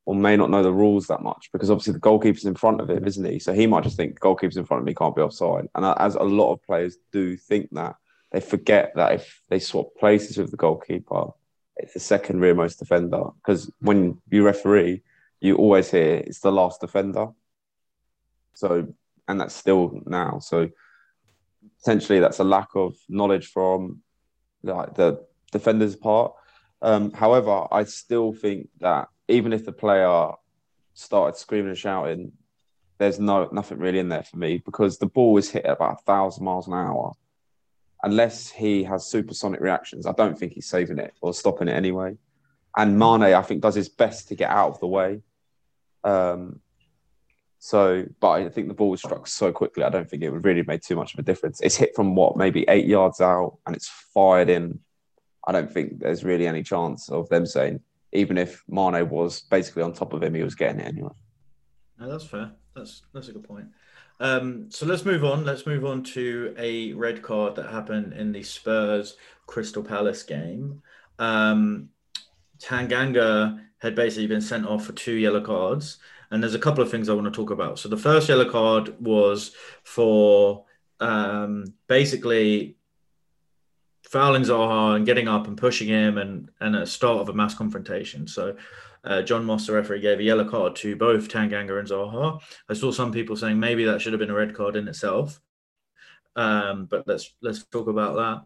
or 0.07 0.15
may 0.15 0.37
not 0.37 0.49
know 0.49 0.63
the 0.63 0.71
rules 0.71 1.07
that 1.07 1.21
much 1.21 1.49
because 1.51 1.69
obviously 1.69 1.91
the 1.91 1.99
goalkeeper's 1.99 2.45
in 2.45 2.55
front 2.55 2.79
of 2.79 2.89
him, 2.89 3.05
isn't 3.05 3.25
he? 3.25 3.39
So 3.39 3.51
he 3.51 3.67
might 3.67 3.83
just 3.83 3.97
think 3.97 4.17
goalkeeper's 4.21 4.55
in 4.55 4.65
front 4.65 4.79
of 4.79 4.85
me 4.85 4.95
can't 4.95 5.13
be 5.13 5.21
offside. 5.21 5.67
And 5.75 5.85
as 5.85 6.15
a 6.15 6.23
lot 6.23 6.53
of 6.53 6.63
players 6.63 6.97
do 7.11 7.35
think 7.35 7.67
that, 7.73 7.97
they 8.31 8.39
forget 8.39 8.93
that 8.95 9.15
if 9.15 9.41
they 9.49 9.59
swap 9.59 9.87
places 9.99 10.37
with 10.37 10.49
the 10.49 10.55
goalkeeper, 10.55 11.25
it's 11.75 11.93
the 11.93 11.99
second 11.99 12.39
rearmost 12.39 12.79
defender. 12.79 13.21
Because 13.35 13.69
when 13.79 14.21
you 14.29 14.45
referee, 14.45 15.03
you 15.41 15.57
always 15.57 15.91
hear 15.91 16.15
it's 16.15 16.39
the 16.39 16.53
last 16.53 16.79
defender. 16.79 17.27
So, 18.53 18.87
and 19.27 19.41
that's 19.41 19.55
still 19.55 19.99
now. 20.05 20.39
So, 20.39 20.69
potentially, 21.87 22.19
that's 22.19 22.39
a 22.39 22.43
lack 22.43 22.67
of 22.75 22.97
knowledge 23.07 23.47
from 23.47 24.01
like 24.61 24.93
the 24.95 25.25
defender's 25.53 25.95
part. 25.95 26.33
Um, 26.81 27.11
however, 27.13 27.65
I 27.71 27.85
still 27.85 28.33
think 28.33 28.67
that 28.81 29.07
even 29.29 29.53
if 29.53 29.63
the 29.63 29.71
player 29.71 30.31
started 30.93 31.37
screaming 31.37 31.69
and 31.69 31.77
shouting, 31.77 32.33
there's 32.97 33.21
no 33.21 33.47
nothing 33.53 33.79
really 33.79 33.99
in 33.99 34.09
there 34.09 34.23
for 34.23 34.35
me 34.35 34.57
because 34.65 34.97
the 34.97 35.05
ball 35.05 35.37
is 35.37 35.49
hit 35.49 35.63
at 35.63 35.77
about 35.77 35.99
a 36.01 36.03
thousand 36.03 36.43
miles 36.43 36.67
an 36.67 36.73
hour. 36.73 37.13
Unless 38.03 38.51
he 38.51 38.83
has 38.83 39.05
supersonic 39.05 39.61
reactions, 39.61 40.05
I 40.05 40.11
don't 40.11 40.37
think 40.37 40.51
he's 40.53 40.67
saving 40.67 40.99
it 40.99 41.13
or 41.21 41.33
stopping 41.33 41.69
it 41.69 41.73
anyway. 41.73 42.17
And 42.75 42.99
Mane, 42.99 43.33
I 43.33 43.41
think, 43.43 43.61
does 43.61 43.75
his 43.75 43.87
best 43.87 44.27
to 44.27 44.35
get 44.35 44.49
out 44.49 44.71
of 44.71 44.79
the 44.81 44.87
way. 44.87 45.21
Um, 46.03 46.59
So, 47.59 48.05
but 48.19 48.29
I 48.29 48.49
think 48.49 48.67
the 48.67 48.73
ball 48.73 48.91
was 48.91 49.01
struck 49.01 49.27
so 49.27 49.51
quickly. 49.51 49.83
I 49.83 49.89
don't 49.89 50.09
think 50.09 50.23
it 50.23 50.29
would 50.29 50.45
really 50.45 50.63
made 50.63 50.81
too 50.83 50.95
much 50.95 51.13
of 51.13 51.19
a 51.19 51.23
difference. 51.23 51.59
It's 51.61 51.75
hit 51.75 51.95
from 51.95 52.15
what 52.15 52.37
maybe 52.37 52.65
eight 52.69 52.85
yards 52.85 53.19
out, 53.19 53.57
and 53.65 53.75
it's 53.75 53.87
fired 53.87 54.49
in. 54.49 54.79
I 55.47 55.51
don't 55.51 55.71
think 55.71 55.99
there's 55.99 56.23
really 56.23 56.45
any 56.45 56.61
chance 56.61 57.09
of 57.09 57.29
them 57.29 57.45
saying, 57.45 57.79
even 58.11 58.37
if 58.37 58.63
Mane 58.67 59.09
was 59.09 59.41
basically 59.41 59.83
on 59.83 59.93
top 59.93 60.13
of 60.13 60.21
him, 60.21 60.35
he 60.35 60.43
was 60.43 60.55
getting 60.55 60.81
it 60.81 60.87
anyway. 60.87 61.11
No, 61.99 62.09
that's 62.11 62.25
fair. 62.25 62.51
That's 62.75 63.03
that's 63.13 63.29
a 63.29 63.31
good 63.31 63.43
point. 63.43 63.67
Um, 64.19 64.69
so 64.69 64.85
let's 64.85 65.05
move 65.05 65.23
on. 65.23 65.45
Let's 65.45 65.65
move 65.65 65.85
on 65.85 66.03
to 66.03 66.53
a 66.57 66.93
red 66.93 67.21
card 67.21 67.55
that 67.55 67.69
happened 67.69 68.13
in 68.13 68.31
the 68.31 68.43
Spurs 68.43 69.15
Crystal 69.45 69.83
Palace 69.83 70.23
game. 70.23 70.81
Um, 71.19 71.89
Tanganga 72.59 73.61
had 73.79 73.95
basically 73.95 74.27
been 74.27 74.41
sent 74.41 74.65
off 74.65 74.85
for 74.85 74.93
two 74.93 75.13
yellow 75.13 75.41
cards. 75.41 75.97
And 76.31 76.43
there's 76.43 76.55
a 76.55 76.59
couple 76.59 76.83
of 76.83 76.91
things 76.91 77.07
I 77.07 77.13
want 77.13 77.25
to 77.25 77.31
talk 77.31 77.51
about. 77.51 77.79
So 77.79 77.89
the 77.89 77.97
first 77.97 78.27
yellow 78.27 78.49
card 78.49 78.99
was 78.99 79.51
for 79.83 80.65
um, 80.99 81.73
basically 81.87 82.77
fouling 84.03 84.43
Zaha 84.43 84.95
and 84.95 85.05
getting 85.05 85.27
up 85.27 85.47
and 85.47 85.57
pushing 85.57 85.87
him 85.87 86.17
and, 86.17 86.49
and 86.59 86.75
a 86.75 86.85
start 86.85 87.21
of 87.21 87.29
a 87.29 87.33
mass 87.33 87.53
confrontation. 87.55 88.27
So 88.27 88.55
uh, 89.03 89.21
John 89.21 89.45
Moss, 89.45 89.67
the 89.67 89.73
referee, 89.73 90.01
gave 90.01 90.19
a 90.19 90.23
yellow 90.23 90.49
card 90.49 90.75
to 90.77 90.95
both 90.95 91.29
Tanganga 91.29 91.79
and 91.79 91.87
Zaha. 91.87 92.41
I 92.69 92.73
saw 92.73 92.91
some 92.91 93.11
people 93.11 93.35
saying 93.35 93.59
maybe 93.59 93.85
that 93.85 94.01
should 94.01 94.13
have 94.13 94.19
been 94.19 94.29
a 94.29 94.35
red 94.35 94.55
card 94.55 94.75
in 94.75 94.87
itself. 94.87 95.39
Um, 96.35 96.85
but 96.85 97.07
let's 97.07 97.33
let's 97.41 97.65
talk 97.65 97.87
about 97.87 98.15
that. 98.15 98.45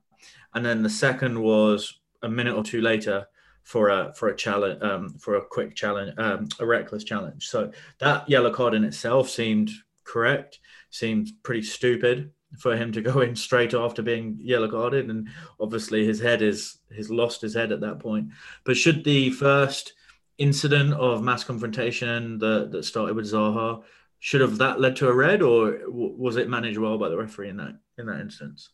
And 0.53 0.65
then 0.65 0.81
the 0.81 0.89
second 0.89 1.39
was 1.39 1.99
a 2.21 2.29
minute 2.29 2.55
or 2.55 2.63
two 2.63 2.81
later 2.81 3.27
for 3.63 3.89
a 3.89 4.13
for 4.15 4.29
a 4.29 4.35
challenge 4.35 4.81
um, 4.81 5.09
for 5.09 5.35
a 5.35 5.45
quick 5.45 5.75
challenge 5.75 6.17
um, 6.17 6.47
a 6.59 6.65
reckless 6.65 7.03
challenge. 7.03 7.47
So 7.47 7.71
that 7.99 8.29
yellow 8.29 8.51
card 8.51 8.73
in 8.73 8.83
itself 8.83 9.29
seemed 9.29 9.71
correct. 10.03 10.59
Seemed 10.89 11.31
pretty 11.43 11.63
stupid 11.63 12.31
for 12.59 12.75
him 12.75 12.91
to 12.91 13.01
go 13.01 13.21
in 13.21 13.35
straight 13.35 13.73
after 13.73 14.01
being 14.01 14.37
yellow 14.39 14.69
carded, 14.69 15.09
and 15.09 15.29
obviously 15.59 16.05
his 16.05 16.19
head 16.19 16.41
is 16.41 16.79
he's 16.91 17.09
lost 17.09 17.41
his 17.41 17.53
head 17.53 17.71
at 17.71 17.81
that 17.81 17.99
point. 17.99 18.29
But 18.65 18.77
should 18.77 19.03
the 19.03 19.31
first 19.31 19.93
incident 20.37 20.93
of 20.93 21.23
mass 21.23 21.43
confrontation 21.43 22.39
that, 22.39 22.71
that 22.71 22.83
started 22.83 23.15
with 23.15 23.31
Zaha 23.31 23.83
should 24.19 24.41
have 24.41 24.57
that 24.57 24.79
led 24.79 24.95
to 24.97 25.07
a 25.07 25.13
red, 25.13 25.41
or 25.41 25.79
was 25.87 26.35
it 26.35 26.49
managed 26.49 26.77
well 26.77 26.97
by 26.97 27.09
the 27.09 27.17
referee 27.17 27.49
in 27.49 27.57
that 27.57 27.79
in 27.97 28.05
that 28.07 28.19
instance? 28.19 28.69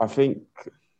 I 0.00 0.06
think 0.06 0.42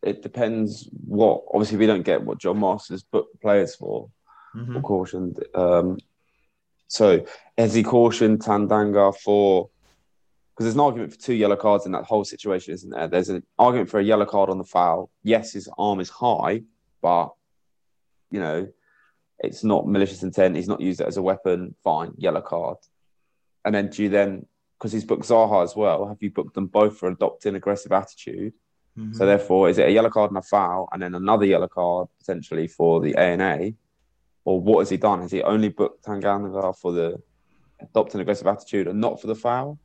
it 0.02 0.22
depends 0.22 0.88
what. 1.06 1.44
Obviously, 1.52 1.78
we 1.78 1.86
don't 1.86 2.02
get 2.02 2.22
what 2.22 2.38
John 2.38 2.60
has 2.88 3.02
booked 3.02 3.40
players 3.40 3.74
for 3.74 4.10
mm-hmm. 4.54 4.76
or 4.76 4.80
cautioned. 4.80 5.42
Um, 5.54 5.98
so 6.88 7.24
has 7.56 7.74
he 7.74 7.82
cautioned 7.82 8.40
Tanganga 8.40 9.14
for? 9.16 9.70
Because 10.52 10.64
there's 10.64 10.74
an 10.74 10.80
argument 10.80 11.12
for 11.12 11.18
two 11.18 11.34
yellow 11.34 11.56
cards 11.56 11.86
in 11.86 11.92
that 11.92 12.04
whole 12.04 12.24
situation, 12.24 12.74
isn't 12.74 12.90
there? 12.90 13.08
There's 13.08 13.30
an 13.30 13.42
argument 13.58 13.88
for 13.88 13.98
a 13.98 14.04
yellow 14.04 14.26
card 14.26 14.50
on 14.50 14.58
the 14.58 14.64
foul. 14.64 15.10
Yes, 15.22 15.52
his 15.52 15.68
arm 15.78 16.00
is 16.00 16.10
high, 16.10 16.62
but 17.00 17.30
you 18.30 18.40
know 18.40 18.68
it's 19.42 19.64
not 19.64 19.88
malicious 19.88 20.22
intent. 20.22 20.56
He's 20.56 20.68
not 20.68 20.80
used 20.80 21.00
it 21.00 21.06
as 21.06 21.16
a 21.16 21.22
weapon. 21.22 21.74
Fine, 21.82 22.12
yellow 22.16 22.42
card. 22.42 22.76
And 23.64 23.74
then 23.74 23.88
do 23.88 24.02
you 24.02 24.08
then, 24.08 24.46
because 24.78 24.92
he's 24.92 25.04
booked 25.04 25.24
Zaha 25.24 25.64
as 25.64 25.74
well, 25.74 26.08
have 26.08 26.22
you 26.22 26.30
booked 26.30 26.54
them 26.54 26.66
both 26.66 26.98
for 26.98 27.08
adopting 27.08 27.54
aggressive 27.54 27.92
attitude? 27.92 28.52
Mm-hmm. 29.00 29.14
So 29.14 29.26
therefore, 29.26 29.68
is 29.68 29.78
it 29.78 29.88
a 29.88 29.90
yellow 29.90 30.10
card 30.10 30.30
and 30.30 30.38
a 30.38 30.42
foul, 30.42 30.88
and 30.92 31.02
then 31.02 31.14
another 31.14 31.46
yellow 31.46 31.68
card 31.68 32.08
potentially 32.18 32.66
for 32.66 33.00
the 33.00 33.14
A 33.14 33.32
and 33.34 33.42
A, 33.42 33.74
or 34.44 34.60
what 34.60 34.80
has 34.80 34.90
he 34.90 34.96
done? 34.96 35.22
Has 35.22 35.30
he 35.30 35.42
only 35.42 35.68
booked 35.68 36.04
Tanganga 36.04 36.76
for 36.76 36.92
the 36.92 37.20
adopting 37.80 38.20
aggressive 38.20 38.46
attitude 38.46 38.88
and 38.88 39.00
not 39.00 39.20
for 39.20 39.26
the 39.26 39.34
foul? 39.34 39.78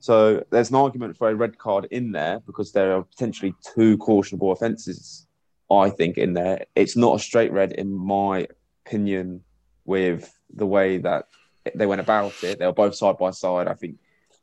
So 0.00 0.44
there's 0.50 0.70
an 0.70 0.76
argument 0.76 1.16
for 1.16 1.30
a 1.30 1.34
red 1.34 1.58
card 1.58 1.86
in 1.92 2.10
there 2.10 2.40
because 2.40 2.72
there 2.72 2.96
are 2.96 3.02
potentially 3.04 3.54
two 3.74 3.96
cautionable 3.98 4.50
offences 4.50 5.28
I 5.72 5.90
think, 5.90 6.18
in 6.18 6.34
there. 6.34 6.66
It's 6.74 6.96
not 6.96 7.16
a 7.16 7.18
straight 7.18 7.52
red, 7.52 7.72
in 7.72 7.92
my 7.92 8.46
opinion, 8.84 9.42
with 9.84 10.32
the 10.54 10.66
way 10.66 10.98
that 10.98 11.26
they 11.74 11.86
went 11.86 12.00
about 12.00 12.34
it. 12.42 12.58
They 12.58 12.66
were 12.66 12.72
both 12.72 12.94
side 12.94 13.16
by 13.18 13.30
side. 13.30 13.68
I 13.68 13.74
think, 13.74 13.96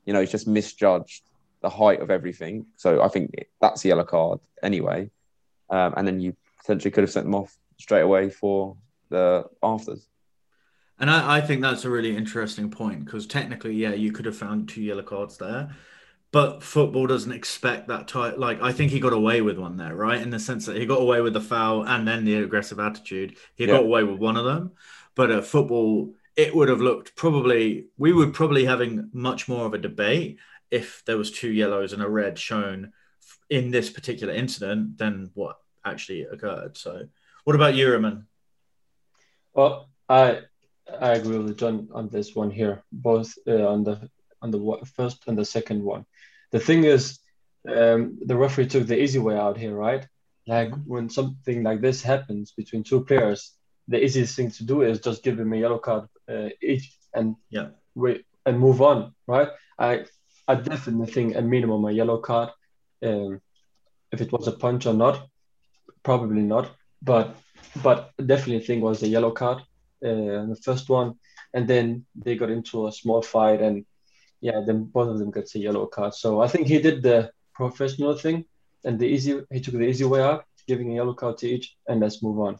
you 0.05 0.13
know, 0.13 0.21
it's 0.21 0.31
just 0.31 0.47
misjudged 0.47 1.28
the 1.61 1.69
height 1.69 2.01
of 2.01 2.09
everything. 2.09 2.65
So 2.75 3.01
I 3.01 3.07
think 3.07 3.31
that's 3.61 3.83
a 3.85 3.89
yellow 3.89 4.03
card 4.03 4.39
anyway. 4.63 5.09
Um, 5.69 5.93
and 5.97 6.07
then 6.07 6.19
you 6.19 6.35
potentially 6.59 6.91
could 6.91 7.03
have 7.03 7.11
sent 7.11 7.25
them 7.25 7.35
off 7.35 7.57
straight 7.77 8.01
away 8.01 8.29
for 8.29 8.75
the 9.09 9.45
afters. 9.61 10.07
And 10.99 11.09
I, 11.09 11.37
I 11.37 11.41
think 11.41 11.61
that's 11.61 11.85
a 11.85 11.89
really 11.89 12.15
interesting 12.15 12.69
point 12.69 13.05
because 13.05 13.25
technically, 13.27 13.73
yeah, 13.73 13.93
you 13.93 14.11
could 14.11 14.25
have 14.25 14.35
found 14.35 14.69
two 14.69 14.81
yellow 14.81 15.03
cards 15.03 15.37
there 15.37 15.75
but 16.31 16.61
football 16.61 17.07
doesn't 17.07 17.31
expect 17.31 17.87
that 17.87 18.07
type. 18.07 18.37
Like 18.37 18.61
I 18.61 18.71
think 18.71 18.91
he 18.91 18.99
got 18.99 19.13
away 19.13 19.41
with 19.41 19.57
one 19.57 19.77
there, 19.77 19.95
right? 19.95 20.21
In 20.21 20.29
the 20.29 20.39
sense 20.39 20.65
that 20.67 20.77
he 20.77 20.85
got 20.85 21.01
away 21.01 21.21
with 21.21 21.33
the 21.33 21.41
foul 21.41 21.83
and 21.83 22.07
then 22.07 22.23
the 22.23 22.35
aggressive 22.35 22.79
attitude. 22.79 23.37
He 23.55 23.65
yeah. 23.65 23.73
got 23.73 23.83
away 23.83 24.03
with 24.03 24.19
one 24.19 24.37
of 24.37 24.45
them, 24.45 24.73
but 25.15 25.31
at 25.31 25.45
football, 25.45 26.13
it 26.35 26.55
would 26.55 26.69
have 26.69 26.81
looked 26.81 27.15
probably 27.15 27.87
we 27.97 28.13
would 28.13 28.33
probably 28.33 28.65
having 28.65 29.09
much 29.11 29.47
more 29.47 29.65
of 29.65 29.73
a 29.73 29.79
debate 29.79 30.37
if 30.71 31.03
there 31.05 31.17
was 31.17 31.31
two 31.31 31.51
yellows 31.51 31.93
and 31.93 32.01
a 32.01 32.09
red 32.09 32.37
shown 32.37 32.91
in 33.49 33.71
this 33.71 33.89
particular 33.89 34.33
incident 34.33 34.97
than 34.97 35.31
what 35.33 35.57
actually 35.85 36.23
occurred. 36.23 36.77
So, 36.77 37.07
what 37.43 37.55
about 37.55 37.75
you? 37.75 38.23
Well, 39.53 39.89
I 40.07 40.41
I 40.99 41.11
agree 41.11 41.37
with 41.37 41.57
John 41.57 41.89
on 41.93 42.09
this 42.09 42.35
one 42.35 42.51
here, 42.51 42.83
both 42.91 43.33
uh, 43.47 43.67
on 43.67 43.83
the 43.83 44.09
on 44.41 44.51
the 44.51 44.77
first 44.95 45.23
and 45.27 45.37
the 45.37 45.45
second 45.45 45.83
one. 45.83 46.05
The 46.51 46.59
thing 46.59 46.83
is, 46.83 47.19
um, 47.67 48.19
the 48.25 48.37
referee 48.37 48.67
took 48.67 48.87
the 48.87 49.01
easy 49.01 49.19
way 49.19 49.37
out 49.37 49.57
here, 49.57 49.75
right? 49.75 50.07
Like 50.47 50.71
when 50.85 51.09
something 51.09 51.63
like 51.63 51.81
this 51.81 52.01
happens 52.01 52.51
between 52.51 52.83
two 52.83 53.03
players, 53.03 53.53
the 53.87 54.03
easiest 54.03 54.35
thing 54.35 54.51
to 54.51 54.63
do 54.63 54.81
is 54.81 54.99
just 54.99 55.23
give 55.23 55.37
them 55.37 55.53
a 55.53 55.57
yellow 55.57 55.77
card 55.77 56.07
uh, 56.27 56.49
each 56.61 56.95
and 57.13 57.35
yeah, 57.49 57.69
wait 57.95 58.25
and 58.45 58.59
move 58.59 58.81
on, 58.81 59.13
right? 59.27 59.49
I 59.77 60.05
I 60.49 60.55
definitely 60.55 61.11
think 61.13 61.35
a 61.35 61.41
minimum 61.41 61.85
a 61.85 61.91
yellow 61.91 62.17
card. 62.17 62.49
Um, 63.03 63.39
if 64.11 64.19
it 64.19 64.31
was 64.31 64.47
a 64.47 64.51
punch 64.63 64.87
or 64.87 64.95
not, 64.95 65.27
probably 66.01 66.41
not, 66.41 66.71
but 67.03 67.35
but 67.83 68.11
definitely 68.17 68.65
think 68.65 68.83
was 68.83 69.03
a 69.03 69.07
yellow 69.07 69.31
card. 69.41 69.59
Uh, 70.03 70.41
the 70.53 70.59
first 70.63 70.89
one, 70.89 71.09
and 71.53 71.67
then 71.67 72.05
they 72.15 72.35
got 72.35 72.49
into 72.49 72.87
a 72.87 72.91
small 72.91 73.21
fight 73.21 73.61
and 73.61 73.85
yeah, 74.41 74.61
then 74.65 74.85
both 74.85 75.09
of 75.09 75.19
them 75.19 75.31
gets 75.31 75.53
a 75.55 75.59
yellow 75.59 75.85
card. 75.85 76.13
So 76.15 76.41
I 76.41 76.47
think 76.47 76.67
he 76.67 76.79
did 76.79 77.03
the 77.03 77.31
professional 77.53 78.15
thing 78.17 78.45
and 78.85 78.97
the 78.97 79.05
easy 79.05 79.41
he 79.51 79.61
took 79.61 79.75
the 79.75 79.91
easy 79.93 80.05
way 80.05 80.21
out, 80.21 80.45
giving 80.67 80.91
a 80.91 80.95
yellow 80.95 81.13
card 81.13 81.37
to 81.39 81.47
each, 81.47 81.75
and 81.87 81.99
let's 81.99 82.23
move 82.23 82.39
on. 82.39 82.57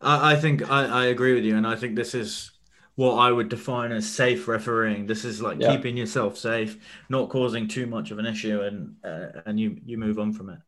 I, 0.00 0.32
I 0.32 0.36
think 0.36 0.70
I, 0.70 0.80
I 1.02 1.04
agree 1.06 1.34
with 1.34 1.44
you, 1.44 1.56
and 1.56 1.66
I 1.66 1.74
think 1.74 1.96
this 1.96 2.14
is 2.14 2.52
what 2.96 3.16
I 3.16 3.30
would 3.30 3.48
define 3.48 3.92
as 3.92 4.08
safe 4.08 4.46
refereeing. 4.48 5.06
This 5.06 5.24
is 5.24 5.40
like 5.40 5.58
yeah. 5.60 5.74
keeping 5.74 5.96
yourself 5.96 6.36
safe, 6.36 6.76
not 7.08 7.30
causing 7.30 7.66
too 7.66 7.86
much 7.86 8.10
of 8.10 8.18
an 8.18 8.26
issue, 8.26 8.60
and 8.62 8.96
uh, 9.04 9.40
and 9.46 9.58
you 9.58 9.78
you 9.84 9.96
move 9.98 10.18
on 10.18 10.32
from 10.32 10.50
it. 10.50 10.58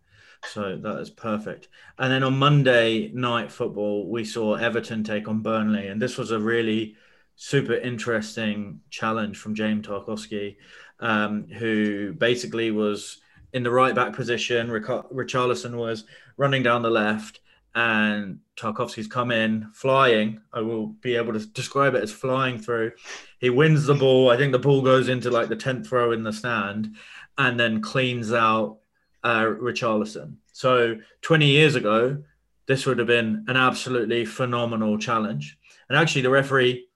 So 0.45 0.77
that 0.77 0.99
is 0.99 1.11
perfect. 1.11 1.69
And 1.99 2.13
then 2.13 2.23
on 2.23 2.37
Monday 2.37 3.11
night 3.15 3.53
football, 3.53 4.09
we 4.09 4.25
saw 4.25 4.55
Everton 4.55 5.05
take 5.05 5.29
on 5.29 5.41
Burnley, 5.41 5.89
and 5.89 6.01
this 6.01 6.19
was 6.19 6.31
a 6.31 6.39
really 6.39 6.97
super 7.37 7.75
interesting 7.75 8.81
challenge 8.91 9.39
from 9.39 9.55
James 9.55 9.87
Tarkowski, 9.87 10.57
um, 11.01 11.47
who 11.49 12.13
basically 12.13 12.71
was 12.71 13.21
in 13.53 13.63
the 13.63 13.71
right 13.71 13.95
back 13.95 14.15
position. 14.15 14.71
Rich- 14.71 14.87
Richarlison 15.13 15.75
was 15.75 16.05
running 16.37 16.63
down 16.63 16.83
the 16.83 16.91
left, 16.91 17.41
and 17.75 18.41
Tarkowski's 18.57 19.07
come 19.07 19.31
in 19.31 19.71
flying. 19.73 20.41
I 20.53 20.61
will 20.61 20.89
be 20.89 21.17
able 21.17 21.33
to 21.33 21.47
describe 21.47 21.95
it 21.95 22.03
as 22.03 22.13
flying 22.13 22.59
through. 22.59 22.93
He 23.39 23.51
wins 23.51 23.87
the 23.87 23.95
ball. 23.95 24.31
I 24.31 24.37
think 24.37 24.53
the 24.53 24.59
ball 24.59 24.83
goes 24.83 25.09
into 25.09 25.31
like 25.31 25.49
the 25.49 25.57
10th 25.57 25.91
row 25.91 26.13
in 26.13 26.23
the 26.23 26.33
stand 26.33 26.97
and 27.39 27.59
then 27.59 27.81
cleans 27.81 28.33
out 28.33 28.79
uh, 29.25 29.45
Richarlison. 29.45 30.37
So 30.53 30.97
20 31.23 31.47
years 31.47 31.75
ago, 31.75 32.23
this 32.67 32.87
would 32.87 32.99
have 32.99 33.09
been 33.09 33.45
an 33.49 33.57
absolutely 33.57 34.25
phenomenal 34.25 34.99
challenge. 34.99 35.59
And 35.89 35.99
actually, 35.99 36.23
the 36.23 36.31
referee 36.31 36.87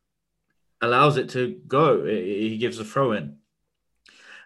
allows 0.80 1.16
it 1.16 1.30
to 1.30 1.60
go. 1.66 2.04
He 2.04 2.58
gives 2.58 2.78
a 2.78 2.84
throw 2.84 3.12
in. 3.12 3.38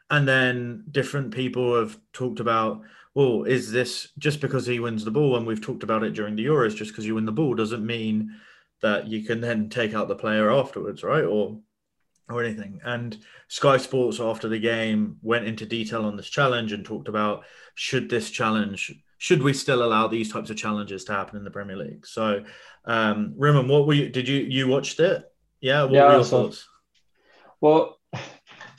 And 0.08 0.26
then 0.26 0.84
different 0.90 1.32
people 1.32 1.78
have 1.78 1.98
talked 2.12 2.40
about, 2.40 2.82
well, 3.14 3.44
is 3.44 3.72
this 3.72 4.08
just 4.18 4.40
because 4.40 4.66
he 4.66 4.80
wins 4.80 5.04
the 5.04 5.10
ball? 5.10 5.36
And 5.36 5.46
we've 5.46 5.60
talked 5.60 5.82
about 5.82 6.04
it 6.04 6.14
during 6.14 6.36
the 6.36 6.46
Euros, 6.46 6.76
just 6.76 6.92
because 6.92 7.06
you 7.06 7.16
win 7.16 7.26
the 7.26 7.32
ball 7.32 7.54
doesn't 7.54 7.84
mean 7.84 8.36
that 8.82 9.08
you 9.08 9.24
can 9.24 9.40
then 9.40 9.68
take 9.68 9.94
out 9.94 10.08
the 10.08 10.14
player 10.14 10.50
afterwards, 10.50 11.02
right? 11.02 11.24
Or 11.24 11.60
or 12.28 12.44
anything. 12.44 12.80
And 12.84 13.18
Sky 13.48 13.76
Sports 13.76 14.20
after 14.20 14.48
the 14.48 14.60
game 14.60 15.16
went 15.22 15.46
into 15.46 15.66
detail 15.66 16.04
on 16.04 16.16
this 16.16 16.30
challenge 16.30 16.72
and 16.72 16.84
talked 16.84 17.08
about 17.08 17.44
should 17.74 18.08
this 18.08 18.30
challenge 18.30 18.94
should 19.20 19.42
we 19.42 19.52
still 19.52 19.84
allow 19.84 20.08
these 20.08 20.32
types 20.32 20.48
of 20.48 20.56
challenges 20.56 21.04
to 21.04 21.12
happen 21.12 21.36
in 21.36 21.44
the 21.44 21.50
Premier 21.50 21.76
League? 21.76 22.06
So, 22.06 22.42
um, 22.86 23.34
Roman, 23.36 23.68
what 23.68 23.86
were 23.86 23.92
you? 23.92 24.08
Did 24.08 24.26
you 24.26 24.38
you 24.38 24.66
watched 24.66 24.98
it? 24.98 25.30
Yeah. 25.60 25.82
What 25.82 25.92
yeah, 25.92 26.18
I 26.18 26.22
saw, 26.22 26.50
Well, 27.60 27.99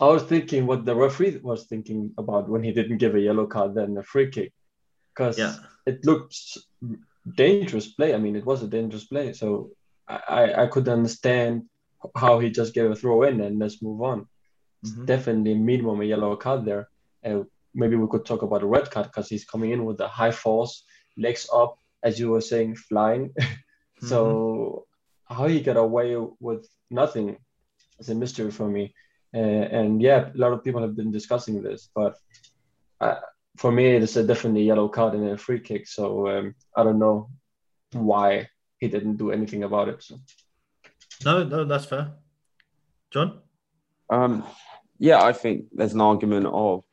I 0.01 0.08
was 0.08 0.24
thinking 0.24 0.65
what 0.65 0.84
the 0.84 0.96
referee 0.96 1.38
was 1.43 1.65
thinking 1.65 2.13
about 2.17 2.50
when 2.50 2.63
he 2.63 2.72
didn't 2.74 2.98
give 2.98 3.15
a 3.15 3.20
yellow 3.20 3.46
card, 3.46 3.75
then 3.75 3.98
a 3.98 4.03
free 4.03 4.29
kick, 4.31 4.51
because 5.13 5.38
Yeah. 5.38 5.55
it 5.86 6.03
looked 6.05 6.36
dangerous 7.43 7.88
play. 7.93 8.13
I 8.15 8.17
mean, 8.17 8.36
it 8.36 8.46
was 8.46 8.63
a 8.63 8.67
dangerous 8.67 9.05
play, 9.05 9.27
so 9.34 9.48
I 10.08 10.63
I 10.63 10.67
could 10.74 10.88
understand 10.89 11.53
how 12.24 12.39
he 12.39 12.50
just 12.50 12.74
gave 12.74 12.89
a 12.91 12.96
throw 12.96 13.24
in 13.29 13.39
and 13.46 13.60
let's 13.60 13.81
move 13.88 14.01
on. 14.12 14.20
It's 14.81 14.91
Mhm. 14.91 15.05
definitely 15.05 15.53
minimum 15.53 16.01
a 16.01 16.10
yellow 16.13 16.36
card 16.36 16.65
there. 16.65 16.89
And 17.24 17.46
maybe 17.81 17.96
we 17.96 18.08
could 18.12 18.25
talk 18.25 18.41
about 18.41 18.63
a 18.63 18.72
red 18.75 18.89
card 18.93 19.05
because 19.08 19.29
he's 19.29 19.46
coming 19.46 19.72
in 19.75 19.86
with 19.86 20.00
a 20.01 20.08
high 20.08 20.36
force, 20.43 20.74
legs 21.25 21.48
up, 21.62 21.77
as 22.08 22.20
you 22.20 22.27
were 22.31 22.41
saying, 22.51 22.75
flying. 22.89 23.25
so 24.10 24.88
how 25.25 25.46
he 25.48 25.62
got 25.62 25.77
away 25.77 26.10
with 26.39 26.67
nothing 26.89 27.38
is 28.00 28.10
a 28.10 28.15
mystery 28.15 28.51
for 28.51 28.67
me. 28.67 28.84
Uh, 29.33 29.38
and 29.38 30.01
yeah, 30.01 30.29
a 30.33 30.38
lot 30.38 30.51
of 30.51 30.63
people 30.63 30.81
have 30.81 30.95
been 30.95 31.11
discussing 31.11 31.61
this, 31.61 31.89
but 31.95 32.17
uh, 33.00 33.15
for 33.57 33.71
me, 33.71 33.88
it's 33.95 34.15
a 34.15 34.23
definitely 34.23 34.63
yellow 34.63 34.88
card 34.89 35.13
and 35.13 35.29
a 35.29 35.38
free 35.38 35.59
kick. 35.59 35.88
So 35.88 36.27
um, 36.27 36.55
I 36.75 36.83
don't 36.83 37.00
know 37.00 37.29
why 37.93 38.50
he 38.79 38.88
didn't 38.88 39.17
do 39.17 39.31
anything 39.31 39.63
about 39.63 39.89
it. 39.89 40.03
So. 40.03 40.17
No, 41.23 41.43
no, 41.43 41.65
that's 41.65 41.85
fair. 41.85 42.11
John? 43.11 43.39
Um, 44.09 44.43
yeah, 45.00 45.23
I 45.23 45.33
think 45.33 45.65
there's 45.71 45.93
an 45.93 46.01
argument 46.01 46.47
of 46.47 46.83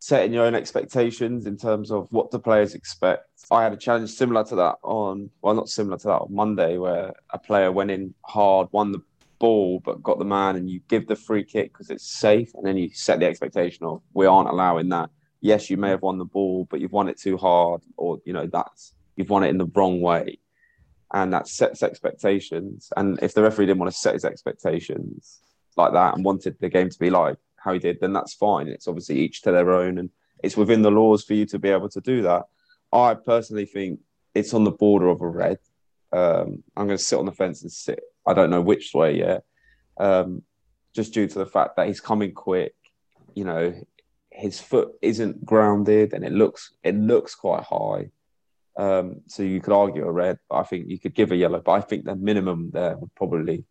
setting 0.00 0.32
your 0.32 0.44
own 0.44 0.54
expectations 0.54 1.46
in 1.46 1.56
terms 1.56 1.90
of 1.90 2.08
what 2.10 2.30
the 2.30 2.38
players 2.38 2.74
expect. 2.74 3.28
I 3.50 3.62
had 3.62 3.72
a 3.72 3.76
challenge 3.76 4.10
similar 4.10 4.44
to 4.44 4.56
that 4.56 4.76
on, 4.82 5.30
well, 5.42 5.54
not 5.54 5.68
similar 5.68 5.98
to 5.98 6.06
that 6.06 6.20
on 6.22 6.34
Monday, 6.34 6.78
where 6.78 7.14
a 7.30 7.38
player 7.38 7.72
went 7.72 7.90
in 7.90 8.14
hard, 8.24 8.68
won 8.72 8.92
the 8.92 9.02
ball, 9.38 9.80
but 9.80 10.02
got 10.02 10.18
the 10.18 10.24
man, 10.24 10.56
and 10.56 10.68
you 10.70 10.80
give 10.88 11.06
the 11.06 11.16
free 11.16 11.44
kick 11.44 11.72
because 11.72 11.90
it's 11.90 12.08
safe, 12.08 12.50
and 12.54 12.66
then 12.66 12.76
you 12.76 12.90
set 12.92 13.20
the 13.20 13.26
expectation 13.26 13.84
of 13.86 14.02
we 14.12 14.26
aren't 14.26 14.48
allowing 14.48 14.88
that. 14.90 15.10
Yes, 15.40 15.70
you 15.70 15.76
may 15.76 15.90
have 15.90 16.02
won 16.02 16.18
the 16.18 16.24
ball, 16.24 16.66
but 16.70 16.80
you've 16.80 16.92
won 16.92 17.08
it 17.08 17.18
too 17.18 17.36
hard, 17.36 17.82
or 17.96 18.20
you 18.24 18.32
know 18.32 18.46
that's 18.46 18.94
you've 19.16 19.30
won 19.30 19.44
it 19.44 19.48
in 19.48 19.58
the 19.58 19.70
wrong 19.74 20.00
way, 20.00 20.38
and 21.12 21.32
that 21.32 21.48
sets 21.48 21.82
expectations. 21.82 22.90
And 22.96 23.18
if 23.22 23.34
the 23.34 23.42
referee 23.42 23.66
didn't 23.66 23.78
want 23.78 23.92
to 23.92 23.98
set 23.98 24.14
his 24.14 24.24
expectations 24.24 25.40
like 25.76 25.92
that 25.92 26.14
and 26.16 26.24
wanted 26.24 26.56
the 26.60 26.68
game 26.68 26.90
to 26.90 26.98
be 26.98 27.10
like 27.10 27.36
how 27.56 27.72
he 27.72 27.78
did, 27.78 28.00
then 28.00 28.12
that's 28.12 28.34
fine. 28.34 28.68
It's 28.68 28.88
obviously 28.88 29.18
each 29.18 29.42
to 29.42 29.52
their 29.52 29.70
own, 29.70 29.98
and 29.98 30.10
it's 30.42 30.56
within 30.56 30.82
the 30.82 30.90
laws 30.90 31.24
for 31.24 31.34
you 31.34 31.46
to 31.46 31.58
be 31.58 31.68
able 31.68 31.88
to 31.90 32.00
do 32.00 32.22
that. 32.22 32.46
I 32.92 33.14
personally 33.14 33.66
think 33.66 34.00
it's 34.34 34.54
on 34.54 34.64
the 34.64 34.70
border 34.70 35.08
of 35.08 35.20
a 35.20 35.28
red. 35.28 35.58
Um, 36.12 36.62
I'm 36.76 36.86
going 36.86 36.98
to 36.98 37.04
sit 37.04 37.18
on 37.18 37.26
the 37.26 37.32
fence 37.32 37.62
and 37.62 37.70
sit. 37.70 38.00
I 38.26 38.34
don't 38.34 38.50
know 38.50 38.60
which 38.60 38.92
way 38.94 39.18
yet, 39.18 39.44
um, 39.98 40.42
just 40.94 41.14
due 41.14 41.26
to 41.26 41.38
the 41.38 41.46
fact 41.46 41.76
that 41.76 41.86
he's 41.86 42.00
coming 42.00 42.32
quick. 42.32 42.74
You 43.34 43.44
know, 43.44 43.74
his 44.30 44.60
foot 44.60 44.92
isn't 45.02 45.44
grounded, 45.44 46.12
and 46.12 46.24
it 46.24 46.32
looks 46.32 46.72
it 46.82 46.94
looks 46.96 47.34
quite 47.34 47.64
high. 47.64 48.10
Um, 48.76 49.22
so 49.26 49.42
you 49.42 49.60
could 49.60 49.72
argue 49.72 50.04
a 50.06 50.12
red, 50.12 50.38
I 50.50 50.62
think 50.62 50.88
you 50.88 51.00
could 51.00 51.14
give 51.14 51.32
a 51.32 51.36
yellow. 51.36 51.60
But 51.60 51.72
I 51.72 51.80
think 51.80 52.04
the 52.04 52.14
minimum 52.14 52.70
there 52.72 52.96
would 52.96 53.12
probably 53.16 53.64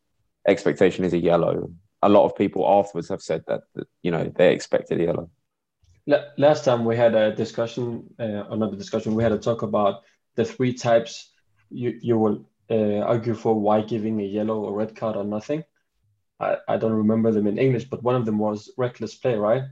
expectation 0.46 1.06
is 1.06 1.14
a 1.14 1.18
yellow. 1.18 1.72
A 2.04 2.10
lot 2.10 2.26
of 2.26 2.36
people 2.36 2.68
afterwards 2.68 3.10
have 3.10 3.22
said 3.22 3.44
that, 3.48 3.62
that 3.76 3.88
you 4.02 4.12
know 4.12 4.32
they 4.36 4.54
expected 4.54 5.00
a 5.00 5.04
yellow. 5.06 5.30
Last 6.38 6.64
time 6.64 6.86
we 6.86 6.96
had 6.96 7.16
a 7.16 7.36
discussion, 7.36 8.04
uh, 8.18 8.46
another 8.50 8.78
discussion, 8.78 9.14
we 9.14 9.24
had 9.24 9.34
a 9.34 9.38
talk 9.38 9.62
about 9.62 10.04
the 10.36 10.46
three 10.46 10.74
types 10.74 11.32
you, 11.70 12.00
you 12.02 12.18
will 12.18 12.50
uh, 12.70 13.00
argue 13.00 13.34
for 13.36 13.60
why 13.60 13.82
giving 13.82 14.20
a 14.20 14.24
yellow 14.26 14.60
or 14.66 14.74
red 14.74 14.96
card 14.96 15.16
or 15.16 15.24
nothing. 15.24 15.64
I, 16.40 16.58
I 16.68 16.78
don't 16.78 16.94
remember 16.94 17.32
them 17.32 17.48
in 17.48 17.58
English, 17.58 17.86
but 17.86 18.04
one 18.04 18.16
of 18.16 18.26
them 18.26 18.38
was 18.40 18.72
reckless 18.78 19.16
play, 19.16 19.36
right? 19.36 19.64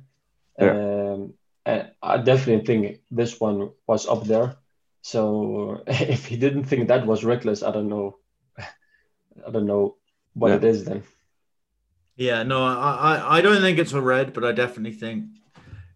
Um, 0.60 1.34
and 1.66 1.92
I 2.02 2.18
definitely 2.18 2.66
think 2.66 3.02
this 3.12 3.40
one 3.40 3.72
was 3.88 4.08
up 4.08 4.26
there. 4.26 4.58
So 5.02 5.84
if 5.88 6.26
he 6.26 6.38
didn't 6.38 6.66
think 6.66 6.88
that 6.88 7.06
was 7.06 7.24
reckless, 7.26 7.64
I 7.64 7.72
don't 7.72 7.90
know. 7.90 8.18
I 8.58 9.52
don't 9.52 9.66
know 9.68 9.98
what 10.34 10.50
Yeah. 10.50 10.56
it 10.58 10.64
is 10.64 10.86
then. 10.86 11.04
Yeah, 12.18 12.44
no, 12.44 12.64
I, 12.64 13.18
I, 13.18 13.38
I 13.38 13.42
don't 13.42 13.62
think 13.62 13.78
it's 13.78 13.94
a 13.94 14.02
red, 14.02 14.34
but 14.34 14.46
I 14.46 14.52
definitely 14.54 14.94
think 14.98 15.26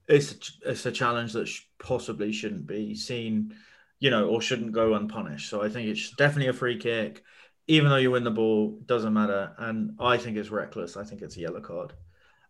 it's 0.07 0.33
a, 0.33 0.71
it's 0.71 0.85
a 0.85 0.91
challenge 0.91 1.33
that 1.33 1.47
sh- 1.47 1.63
possibly 1.79 2.31
shouldn't 2.33 2.67
be 2.67 2.95
seen, 2.95 3.55
you 3.99 4.09
know, 4.09 4.27
or 4.27 4.41
shouldn't 4.41 4.71
go 4.71 4.93
unpunished. 4.93 5.49
So 5.49 5.61
I 5.61 5.69
think 5.69 5.89
it's 5.89 6.11
definitely 6.11 6.47
a 6.47 6.53
free 6.53 6.77
kick, 6.77 7.23
even 7.67 7.89
though 7.89 7.97
you 7.97 8.11
win 8.11 8.23
the 8.23 8.31
ball, 8.31 8.79
doesn't 8.85 9.13
matter. 9.13 9.53
And 9.57 9.91
I 9.99 10.17
think 10.17 10.37
it's 10.37 10.49
reckless. 10.49 10.97
I 10.97 11.03
think 11.03 11.21
it's 11.21 11.37
a 11.37 11.41
yellow 11.41 11.61
card. 11.61 11.93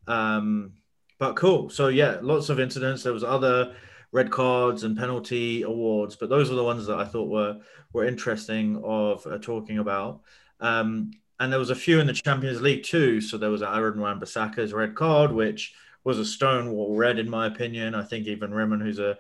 Um, 0.08 0.74
but 1.18 1.36
cool. 1.36 1.70
So 1.70 1.88
yeah, 1.88 2.18
lots 2.22 2.50
of 2.50 2.60
incidents. 2.60 3.04
There 3.04 3.14
was 3.14 3.24
other 3.24 3.76
red 4.12 4.32
cards 4.32 4.84
and 4.84 4.98
penalty 4.98 5.64
awards, 5.64 6.16
but 6.16 6.30
those 6.30 6.50
were 6.50 6.56
the 6.56 6.64
ones 6.64 6.88
that 6.88 6.98
I 6.98 7.06
thought 7.06 7.30
were 7.30 7.60
were 7.94 8.06
interesting 8.06 8.82
of 8.84 9.26
uh, 9.28 9.38
talking 9.40 9.80
about. 9.80 10.22
Um, 10.60 11.12
and 11.40 11.52
there 11.52 11.60
was 11.60 11.70
a 11.70 11.76
few 11.76 12.00
in 12.00 12.08
the 12.08 12.14
Champions 12.14 12.62
League 12.62 12.84
too. 12.84 13.22
So 13.22 13.38
there 13.38 13.50
was 13.50 13.64
Aaron 13.64 14.00
Wan-Bissaka's 14.00 14.74
red 14.74 14.96
card, 14.96 15.32
which 15.32 15.74
was 16.04 16.20
a 16.20 16.26
stonewall 16.26 16.96
red 16.96 17.20
in 17.20 17.30
my 17.30 17.48
opinion. 17.48 17.96
I 17.96 18.04
think 18.04 18.28
even 18.28 18.52
Rimon, 18.52 18.82
who's 18.82 19.00
a 19.00 19.18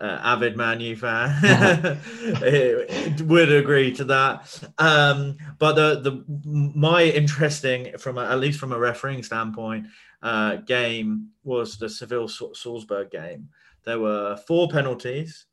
uh, 0.00 0.18
avid 0.22 0.56
Man 0.56 0.80
U 0.80 0.96
fan, 0.96 1.98
would 3.26 3.52
agree 3.52 3.92
to 3.94 4.04
that. 4.04 4.64
Um, 4.78 5.36
but 5.58 5.74
the 5.74 6.00
the 6.00 6.24
my 6.26 7.04
interesting 7.04 7.98
from 7.98 8.18
a, 8.18 8.24
at 8.30 8.38
least 8.38 8.60
from 8.60 8.72
a 8.72 8.78
refereeing 8.78 9.22
standpoint 9.22 9.86
uh, 10.22 10.56
game 10.56 11.30
was 11.42 11.78
the 11.78 11.88
Seville 11.88 12.28
Salzburg 12.28 13.10
game. 13.10 13.48
There 13.84 13.98
were 13.98 14.36
four 14.36 14.68
penalties, 14.68 15.46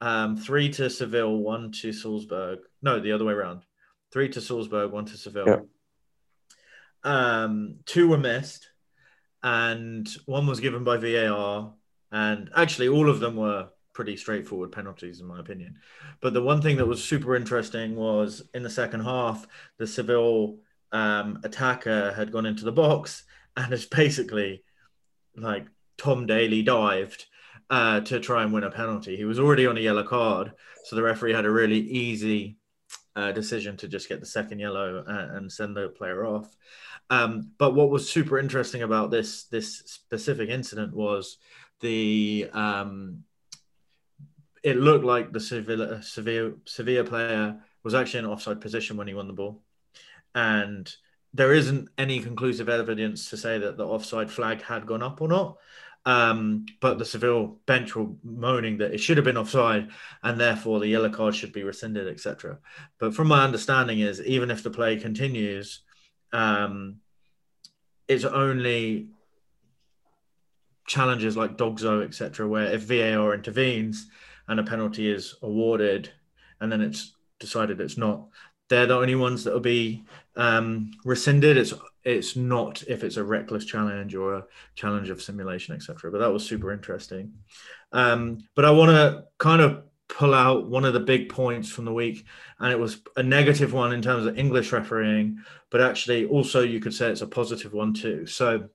um, 0.00 0.36
three 0.36 0.70
to 0.70 0.88
Seville, 0.88 1.36
one 1.36 1.72
to 1.72 1.92
Salzburg. 1.92 2.60
No, 2.82 3.00
the 3.00 3.12
other 3.12 3.24
way 3.24 3.34
around. 3.34 3.62
Three 4.12 4.28
to 4.30 4.40
Salzburg, 4.40 4.92
one 4.92 5.04
to 5.06 5.16
Seville. 5.16 5.46
Yeah. 5.46 5.60
Um, 7.02 7.76
two 7.86 8.08
were 8.08 8.18
missed, 8.18 8.68
and 9.42 10.08
one 10.26 10.46
was 10.46 10.60
given 10.60 10.84
by 10.84 10.96
VAR. 10.96 11.74
And 12.12 12.50
actually, 12.56 12.88
all 12.88 13.08
of 13.08 13.20
them 13.20 13.36
were 13.36 13.68
pretty 14.00 14.16
straightforward 14.16 14.72
penalties, 14.72 15.20
in 15.20 15.26
my 15.26 15.38
opinion. 15.38 15.76
But 16.22 16.32
the 16.32 16.40
one 16.40 16.62
thing 16.62 16.78
that 16.78 16.86
was 16.86 17.04
super 17.04 17.36
interesting 17.36 17.96
was 17.96 18.42
in 18.54 18.62
the 18.62 18.70
second 18.70 19.00
half, 19.00 19.46
the 19.76 19.86
Seville 19.86 20.56
um, 20.90 21.38
attacker 21.44 22.10
had 22.12 22.32
gone 22.32 22.46
into 22.46 22.64
the 22.64 22.72
box 22.72 23.24
and 23.58 23.70
has 23.72 23.84
basically 23.84 24.64
like 25.36 25.66
Tom 25.98 26.24
Daley 26.24 26.62
dived 26.62 27.26
uh, 27.68 28.00
to 28.00 28.20
try 28.20 28.42
and 28.42 28.54
win 28.54 28.64
a 28.64 28.70
penalty. 28.70 29.18
He 29.18 29.26
was 29.26 29.38
already 29.38 29.66
on 29.66 29.76
a 29.76 29.82
yellow 29.82 30.04
card, 30.04 30.52
so 30.86 30.96
the 30.96 31.02
referee 31.02 31.34
had 31.34 31.44
a 31.44 31.50
really 31.50 31.80
easy 31.80 32.56
uh, 33.16 33.32
decision 33.32 33.76
to 33.76 33.86
just 33.86 34.08
get 34.08 34.20
the 34.20 34.24
second 34.24 34.60
yellow 34.60 35.04
and, 35.06 35.36
and 35.36 35.52
send 35.52 35.76
the 35.76 35.90
player 35.90 36.24
off. 36.24 36.56
Um, 37.10 37.50
but 37.58 37.74
what 37.74 37.90
was 37.90 38.08
super 38.08 38.38
interesting 38.38 38.80
about 38.80 39.10
this 39.10 39.44
this 39.44 39.82
specific 39.84 40.48
incident 40.48 40.94
was 40.94 41.36
the 41.80 42.48
um, 42.54 43.24
it 44.62 44.76
looked 44.76 45.04
like 45.04 45.32
the 45.32 45.40
Sevilla 45.40 46.02
Sevilla 46.02 46.52
Sevilla 46.64 47.04
player 47.04 47.60
was 47.82 47.94
actually 47.94 48.20
in 48.20 48.24
an 48.26 48.30
offside 48.30 48.60
position 48.60 48.96
when 48.96 49.06
he 49.06 49.14
won 49.14 49.26
the 49.26 49.32
ball, 49.32 49.62
and 50.34 50.92
there 51.32 51.52
isn't 51.52 51.88
any 51.96 52.20
conclusive 52.20 52.68
evidence 52.68 53.30
to 53.30 53.36
say 53.36 53.58
that 53.58 53.76
the 53.76 53.86
offside 53.86 54.30
flag 54.30 54.62
had 54.62 54.86
gone 54.86 55.02
up 55.02 55.20
or 55.20 55.28
not. 55.28 55.56
Um, 56.06 56.64
but 56.80 56.98
the 56.98 57.04
Seville 57.04 57.58
bench 57.66 57.94
were 57.94 58.06
moaning 58.24 58.78
that 58.78 58.94
it 58.94 58.98
should 58.98 59.18
have 59.18 59.24
been 59.24 59.36
offside 59.36 59.90
and 60.22 60.40
therefore 60.40 60.80
the 60.80 60.88
yellow 60.88 61.10
card 61.10 61.34
should 61.34 61.52
be 61.52 61.62
rescinded, 61.62 62.08
etc. 62.08 62.58
But 62.98 63.14
from 63.14 63.28
my 63.28 63.44
understanding 63.44 64.00
is 64.00 64.20
even 64.22 64.50
if 64.50 64.62
the 64.62 64.70
play 64.70 64.96
continues, 64.96 65.82
um, 66.32 66.96
it's 68.08 68.24
only 68.24 69.08
challenges 70.86 71.36
like 71.36 71.58
DOGSO, 71.58 72.02
etc., 72.02 72.48
where 72.48 72.72
if 72.72 72.82
VAR 72.82 73.34
intervenes 73.34 74.08
and 74.50 74.60
a 74.60 74.64
penalty 74.64 75.10
is 75.10 75.36
awarded 75.42 76.10
and 76.60 76.70
then 76.70 76.82
it's 76.82 77.14
decided 77.38 77.80
it's 77.80 77.96
not, 77.96 78.26
they're 78.68 78.86
the 78.86 78.96
only 78.96 79.14
ones 79.14 79.44
that 79.44 79.54
will 79.54 79.60
be 79.60 80.04
um, 80.36 80.90
rescinded. 81.04 81.56
It's 81.56 81.72
it's 82.02 82.34
not 82.34 82.82
if 82.88 83.04
it's 83.04 83.16
a 83.16 83.24
reckless 83.24 83.64
challenge 83.64 84.14
or 84.14 84.34
a 84.34 84.44
challenge 84.74 85.10
of 85.10 85.20
simulation, 85.20 85.74
etc. 85.74 86.10
But 86.10 86.18
that 86.18 86.32
was 86.32 86.46
super 86.46 86.72
interesting. 86.72 87.32
Um, 87.92 88.38
but 88.54 88.64
I 88.64 88.70
want 88.70 88.90
to 88.90 89.24
kind 89.38 89.60
of 89.60 89.82
pull 90.08 90.32
out 90.34 90.68
one 90.68 90.84
of 90.84 90.94
the 90.94 91.00
big 91.00 91.28
points 91.28 91.68
from 91.70 91.84
the 91.84 91.92
week, 91.92 92.24
and 92.58 92.72
it 92.72 92.78
was 92.78 93.02
a 93.16 93.22
negative 93.22 93.72
one 93.72 93.92
in 93.92 94.02
terms 94.02 94.26
of 94.26 94.38
English 94.38 94.72
refereeing, 94.72 95.38
but 95.70 95.80
actually 95.80 96.26
also 96.26 96.62
you 96.62 96.80
could 96.80 96.94
say 96.94 97.10
it's 97.10 97.20
a 97.20 97.26
positive 97.26 97.72
one 97.72 97.92
too. 97.92 98.26
So 98.26 98.68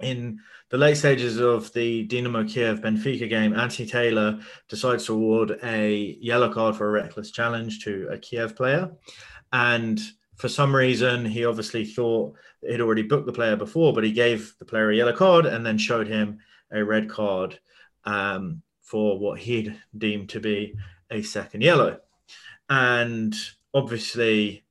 in 0.00 0.40
the 0.70 0.78
late 0.78 0.96
stages 0.96 1.38
of 1.38 1.72
the 1.72 2.04
Dynamo 2.04 2.44
Kiev 2.44 2.80
Benfica 2.80 3.28
game, 3.28 3.54
Anthony 3.54 3.88
Taylor 3.88 4.38
decides 4.68 5.04
to 5.06 5.14
award 5.14 5.58
a 5.64 6.16
yellow 6.20 6.52
card 6.52 6.76
for 6.76 6.88
a 6.88 6.92
reckless 6.92 7.32
challenge 7.32 7.84
to 7.84 8.08
a 8.10 8.16
Kiev 8.16 8.54
player. 8.54 8.90
And 9.52 10.00
for 10.36 10.48
some 10.48 10.74
reason, 10.74 11.24
he 11.24 11.44
obviously 11.44 11.84
thought 11.84 12.36
he'd 12.62 12.80
already 12.80 13.02
booked 13.02 13.26
the 13.26 13.32
player 13.32 13.56
before, 13.56 13.92
but 13.92 14.04
he 14.04 14.12
gave 14.12 14.54
the 14.60 14.64
player 14.64 14.90
a 14.90 14.96
yellow 14.96 15.12
card 15.12 15.44
and 15.44 15.66
then 15.66 15.76
showed 15.76 16.06
him 16.06 16.38
a 16.70 16.84
red 16.84 17.10
card 17.10 17.58
um, 18.04 18.62
for 18.80 19.18
what 19.18 19.40
he'd 19.40 19.76
deemed 19.98 20.28
to 20.30 20.40
be 20.40 20.76
a 21.10 21.22
second 21.22 21.62
yellow. 21.62 21.98
And 22.68 23.34
obviously, 23.74 24.64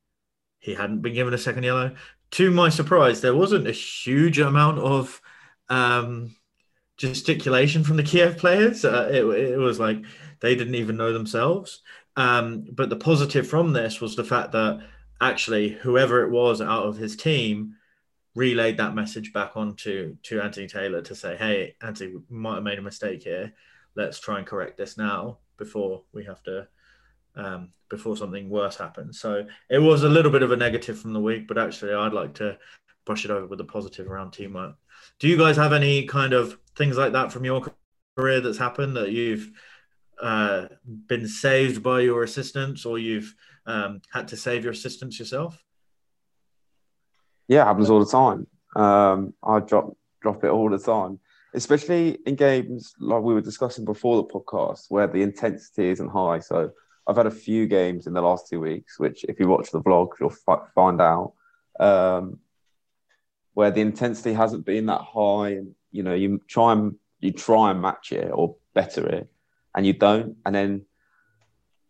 he 0.60 0.76
hadn't 0.76 1.02
been 1.02 1.14
given 1.14 1.34
a 1.34 1.38
second 1.38 1.64
yellow. 1.64 1.94
To 2.32 2.52
my 2.52 2.70
surprise, 2.70 3.20
there 3.20 3.36
wasn't 3.36 3.68
a 3.68 3.74
huge 3.74 4.40
amount 4.40 4.80
of 4.80 5.22
um, 5.70 6.36
gesticulation 6.98 7.84
from 7.84 7.98
the 7.98 8.04
Kiev 8.04 8.38
players. 8.38 8.86
Uh, 8.86 9.10
it, 9.12 9.24
it, 9.24 9.58
was 9.58 9.80
like 9.80 10.04
they 10.42 10.56
didn't 10.56 10.76
even 10.76 10.98
know 10.98 11.14
themselves. 11.14 11.82
Um, 12.16 12.66
but 12.72 12.90
the 12.90 12.96
positive 12.96 13.48
from 13.48 13.74
this 13.74 14.02
was 14.02 14.16
the 14.16 14.24
fact 14.24 14.52
that 14.52 14.82
actually, 15.22 15.70
whoever 15.70 16.24
it 16.24 16.32
was 16.32 16.62
out 16.62 16.86
of 16.86 16.98
his 16.98 17.16
team 17.16 17.76
relayed 18.36 18.78
that 18.78 18.96
message 18.96 19.34
back 19.34 19.56
onto 19.56 20.16
to 20.24 20.42
Anthony 20.42 20.68
Taylor 20.68 21.02
to 21.02 21.16
say, 21.16 21.36
"Hey, 21.38 21.76
Anthony, 21.82 22.16
we 22.16 22.38
might 22.38 22.56
have 22.56 22.64
made 22.64 22.80
a 22.80 22.84
mistake 22.84 23.24
here. 23.24 23.54
Let's 23.96 24.20
try 24.20 24.38
and 24.38 24.48
correct 24.48 24.78
this 24.78 24.98
now 24.98 25.40
before 25.58 26.04
we 26.14 26.26
have 26.26 26.44
to." 26.44 26.68
Um, 27.36 27.70
before 27.90 28.16
something 28.16 28.50
worse 28.50 28.78
happens. 28.78 29.20
So 29.20 29.46
it 29.70 29.80
was 29.80 30.04
a 30.04 30.10
little 30.10 30.32
bit 30.32 30.44
of 30.44 30.52
a 30.52 30.58
negative 30.58 31.00
from 31.00 31.14
the 31.14 31.20
week, 31.20 31.48
but 31.48 31.58
actually, 31.58 31.94
I'd 31.94 32.14
like 32.14 32.36
to 32.36 32.58
brush 33.06 33.26
it 33.26 33.32
over 33.32 33.48
with 33.48 33.60
a 33.60 33.66
positive 33.66 34.08
around 34.10 34.32
teamwork. 34.32 34.76
Do 35.20 35.28
you 35.28 35.38
guys 35.38 35.58
have 35.58 35.74
any 35.74 36.06
kind 36.06 36.34
of 36.34 36.58
things 36.76 36.98
like 36.98 37.12
that 37.12 37.32
from 37.32 37.46
your 37.46 37.66
career 38.16 38.42
that's 38.42 38.58
happened 38.58 38.96
that 38.96 39.12
you've 39.12 39.52
uh, 40.22 40.68
been 41.08 41.28
saved 41.28 41.84
by 41.84 42.02
your 42.02 42.24
assistants 42.24 42.86
or 42.86 42.98
you've 42.98 43.36
um, 43.66 44.02
had 44.12 44.28
to 44.30 44.38
save 44.38 44.64
your 44.64 44.74
assistants 44.74 45.20
yourself? 45.20 45.62
Yeah, 47.48 47.66
happens 47.66 47.90
all 47.90 48.04
the 48.04 48.12
time. 48.12 48.48
Um, 48.76 49.34
I 49.44 49.60
drop 49.60 49.98
drop 50.22 50.44
it 50.44 50.50
all 50.50 50.70
the 50.70 50.78
time, 50.78 51.20
especially 51.54 52.20
in 52.26 52.36
games 52.36 52.94
like 53.00 53.22
we 53.22 53.34
were 53.34 53.42
discussing 53.42 53.86
before 53.86 54.18
the 54.18 54.24
podcast, 54.24 54.86
where 54.90 55.08
the 55.08 55.22
intensity 55.22 55.88
isn't 55.90 56.10
high. 56.10 56.40
So 56.40 56.72
I've 57.08 57.18
had 57.18 57.26
a 57.26 57.32
few 57.32 57.68
games 57.68 58.06
in 58.06 58.14
the 58.14 58.22
last 58.22 58.48
two 58.50 58.60
weeks, 58.60 59.00
which 59.00 59.26
if 59.28 59.40
you 59.40 59.48
watch 59.48 59.72
the 59.72 59.82
vlog, 59.82 60.10
you'll 60.20 60.34
f- 60.48 60.70
find 60.76 61.02
out, 61.02 61.34
um, 61.80 62.38
where 63.60 63.72
the 63.72 63.82
intensity 63.82 64.32
hasn't 64.32 64.64
been 64.66 64.86
that 64.86 65.02
high, 65.02 65.50
and 65.50 65.76
you 65.92 66.02
know 66.02 66.14
you 66.14 66.40
try 66.48 66.72
and 66.72 66.96
you 67.20 67.34
try 67.34 67.72
and 67.72 67.82
match 67.82 68.14
it 68.14 68.32
or 68.34 68.56
better 68.74 69.06
it, 69.06 69.30
and 69.76 69.86
you 69.86 69.92
don't, 69.92 70.38
and 70.46 70.56
then 70.56 70.86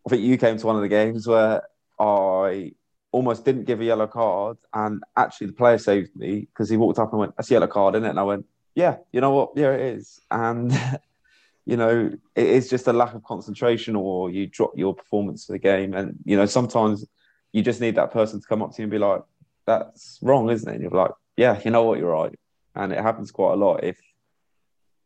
I 0.03 0.09
think 0.09 0.23
you 0.23 0.35
came 0.39 0.57
to 0.57 0.65
one 0.65 0.77
of 0.77 0.81
the 0.81 0.87
games 0.87 1.27
where 1.27 1.61
I 1.99 2.71
almost 3.11 3.45
didn't 3.45 3.65
give 3.65 3.81
a 3.81 3.85
yellow 3.85 4.07
card, 4.07 4.57
and 4.73 5.03
actually 5.15 5.45
the 5.45 5.53
player 5.61 5.77
saved 5.77 6.15
me 6.15 6.39
because 6.39 6.71
he 6.71 6.75
walked 6.75 6.97
up 6.97 7.11
and 7.11 7.19
went, 7.19 7.37
"That's 7.37 7.51
a 7.51 7.53
yellow 7.53 7.67
card, 7.67 7.93
isn't 7.93 8.07
it?" 8.07 8.09
And 8.09 8.19
I 8.19 8.23
went, 8.23 8.47
"Yeah, 8.73 8.97
you 9.11 9.21
know 9.21 9.35
what? 9.35 9.51
Yeah, 9.55 9.73
it 9.73 9.81
is." 9.93 10.19
And 10.31 10.71
you 11.67 11.77
know, 11.77 12.11
it 12.35 12.47
is 12.47 12.67
just 12.67 12.87
a 12.87 12.93
lack 12.93 13.13
of 13.13 13.23
concentration, 13.23 13.95
or 13.95 14.31
you 14.31 14.47
drop 14.47 14.71
your 14.75 14.95
performance 14.95 15.45
for 15.45 15.51
the 15.51 15.59
game, 15.59 15.93
and 15.93 16.17
you 16.25 16.35
know, 16.35 16.47
sometimes 16.47 17.05
you 17.51 17.61
just 17.61 17.79
need 17.79 17.93
that 17.93 18.09
person 18.09 18.41
to 18.41 18.47
come 18.47 18.63
up 18.63 18.71
to 18.71 18.81
you 18.81 18.85
and 18.85 18.91
be 18.91 18.97
like, 18.97 19.21
"That's 19.67 20.17
wrong, 20.23 20.49
isn't 20.49 20.67
it?" 20.67 20.73
And 20.73 20.81
you're 20.81 20.99
like, 21.05 21.11
"Yeah, 21.39 21.59
you 21.63 21.71
know 21.71 21.83
what? 21.83 21.99
You're 21.99 22.11
right." 22.11 22.35
And 22.75 22.91
it 22.91 22.99
happens 22.99 23.31
quite 23.31 23.53
a 23.53 23.55
lot 23.65 23.83
if 23.83 23.97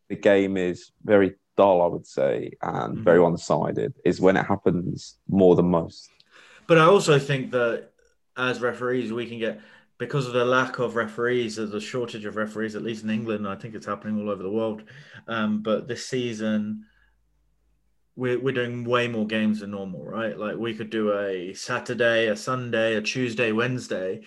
the 0.10 0.16
game 0.16 0.58
is 0.58 0.92
very 1.04 1.36
dull, 1.56 1.82
I 1.82 1.88
would 1.88 2.08
say, 2.08 2.52
and 2.62 2.96
mm-hmm. 2.96 3.04
very 3.04 3.20
one 3.20 3.38
sided, 3.38 3.94
is 4.04 4.20
when 4.20 4.38
it 4.38 4.46
happens 4.46 5.18
more 5.28 5.56
than 5.56 5.70
most. 5.70 6.10
But 6.68 6.78
I 6.78 6.86
also 6.86 7.20
think 7.20 7.52
that 7.52 7.90
as 8.36 8.62
referees, 8.62 9.12
we 9.12 9.28
can 9.28 9.40
get 9.40 9.62
because 9.98 10.28
of 10.28 10.34
the 10.34 10.44
lack 10.44 10.80
of 10.80 10.96
referees, 10.96 11.56
there's 11.56 11.74
a 11.74 11.80
shortage 11.80 12.26
of 12.26 12.36
referees, 12.36 12.76
at 12.76 12.84
least 12.84 13.04
in 13.04 13.10
England. 13.10 13.48
I 13.48 13.56
think 13.56 13.76
it's 13.76 13.86
happening 13.86 14.20
all 14.20 14.30
over 14.30 14.44
the 14.44 14.50
world. 14.50 14.84
Um, 15.28 15.62
but 15.62 15.88
this 15.88 16.06
season, 16.06 16.86
we're, 18.16 18.40
we're 18.40 18.54
doing 18.54 18.84
way 18.84 19.08
more 19.08 19.28
games 19.28 19.60
than 19.60 19.72
normal, 19.72 20.04
right? 20.04 20.38
Like 20.38 20.58
we 20.58 20.74
could 20.74 20.90
do 20.90 21.18
a 21.18 21.54
Saturday, 21.54 22.28
a 22.28 22.36
Sunday, 22.36 22.96
a 22.96 23.02
Tuesday, 23.02 23.52
Wednesday. 23.52 24.24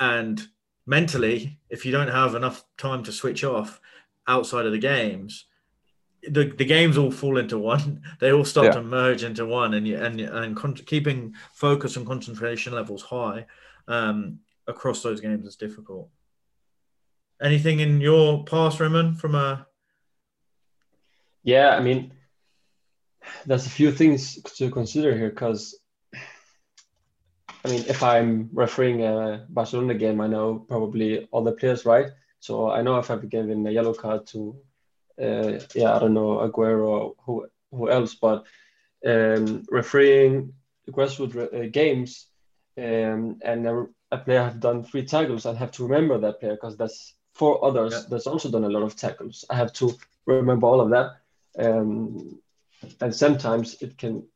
And 0.00 0.40
mentally, 0.86 1.58
if 1.70 1.84
you 1.86 1.92
don't 1.92 2.08
have 2.08 2.34
enough 2.34 2.64
time 2.76 3.02
to 3.04 3.12
switch 3.12 3.44
off 3.44 3.80
outside 4.26 4.66
of 4.66 4.72
the 4.72 4.78
games, 4.78 5.46
the, 6.28 6.44
the 6.44 6.64
games 6.64 6.96
all 6.96 7.10
fall 7.10 7.38
into 7.38 7.58
one. 7.58 8.02
They 8.20 8.32
all 8.32 8.44
start 8.44 8.66
yeah. 8.66 8.72
to 8.74 8.82
merge 8.82 9.24
into 9.24 9.44
one, 9.44 9.74
and 9.74 9.86
and 9.86 10.20
and 10.20 10.56
con- 10.56 10.74
keeping 10.74 11.34
focus 11.52 11.96
and 11.96 12.06
concentration 12.06 12.72
levels 12.72 13.02
high 13.02 13.46
um, 13.88 14.38
across 14.66 15.02
those 15.02 15.20
games 15.20 15.46
is 15.46 15.56
difficult. 15.56 16.08
Anything 17.40 17.80
in 17.80 18.00
your 18.00 18.44
past, 18.44 18.78
Roman, 18.78 19.14
from 19.14 19.34
a? 19.34 19.66
Yeah, 21.42 21.70
I 21.70 21.80
mean, 21.80 22.12
there's 23.46 23.66
a 23.66 23.70
few 23.70 23.90
things 23.90 24.40
to 24.58 24.70
consider 24.70 25.16
here 25.16 25.30
because, 25.30 25.76
I 27.64 27.68
mean, 27.68 27.84
if 27.86 28.02
I'm 28.02 28.50
refereeing 28.52 29.04
a 29.04 29.46
Barcelona 29.48 29.94
game, 29.94 30.20
I 30.20 30.26
know 30.26 30.64
probably 30.68 31.28
all 31.30 31.44
the 31.44 31.52
players, 31.52 31.84
right? 31.84 32.06
So 32.40 32.70
I 32.70 32.82
know 32.82 32.98
if 32.98 33.10
I've 33.10 33.28
given 33.28 33.66
a 33.66 33.70
yellow 33.70 33.94
card 33.94 34.26
to 34.28 34.56
uh, 35.20 35.60
yeah, 35.74 35.94
I 35.94 35.98
don't 35.98 36.14
know 36.14 36.38
Aguero, 36.38 37.14
who 37.24 37.46
who 37.70 37.90
else, 37.90 38.14
but 38.14 38.44
um, 39.06 39.64
refereeing 39.70 40.52
grassroots 40.90 41.36
uh, 41.36 41.68
games, 41.70 42.26
um, 42.76 43.38
and 43.42 43.66
a, 43.66 43.86
a, 44.10 44.18
player 44.18 44.42
have 44.42 44.60
done 44.60 44.82
three 44.82 45.04
tackles, 45.04 45.46
I 45.46 45.54
have 45.54 45.72
to 45.72 45.84
remember 45.84 46.18
that 46.18 46.40
player 46.40 46.54
because 46.54 46.76
that's 46.76 47.14
four 47.34 47.64
others 47.64 47.92
yeah. 47.92 48.02
that's 48.08 48.26
also 48.26 48.50
done 48.50 48.64
a 48.64 48.68
lot 48.68 48.82
of 48.82 48.96
tackles. 48.96 49.44
I 49.48 49.56
have 49.56 49.72
to 49.74 49.94
remember 50.26 50.66
all 50.66 50.80
of 50.80 50.90
that, 50.90 51.16
um, 51.58 52.40
and 53.00 53.14
sometimes 53.14 53.80
it 53.82 53.98
can 53.98 54.26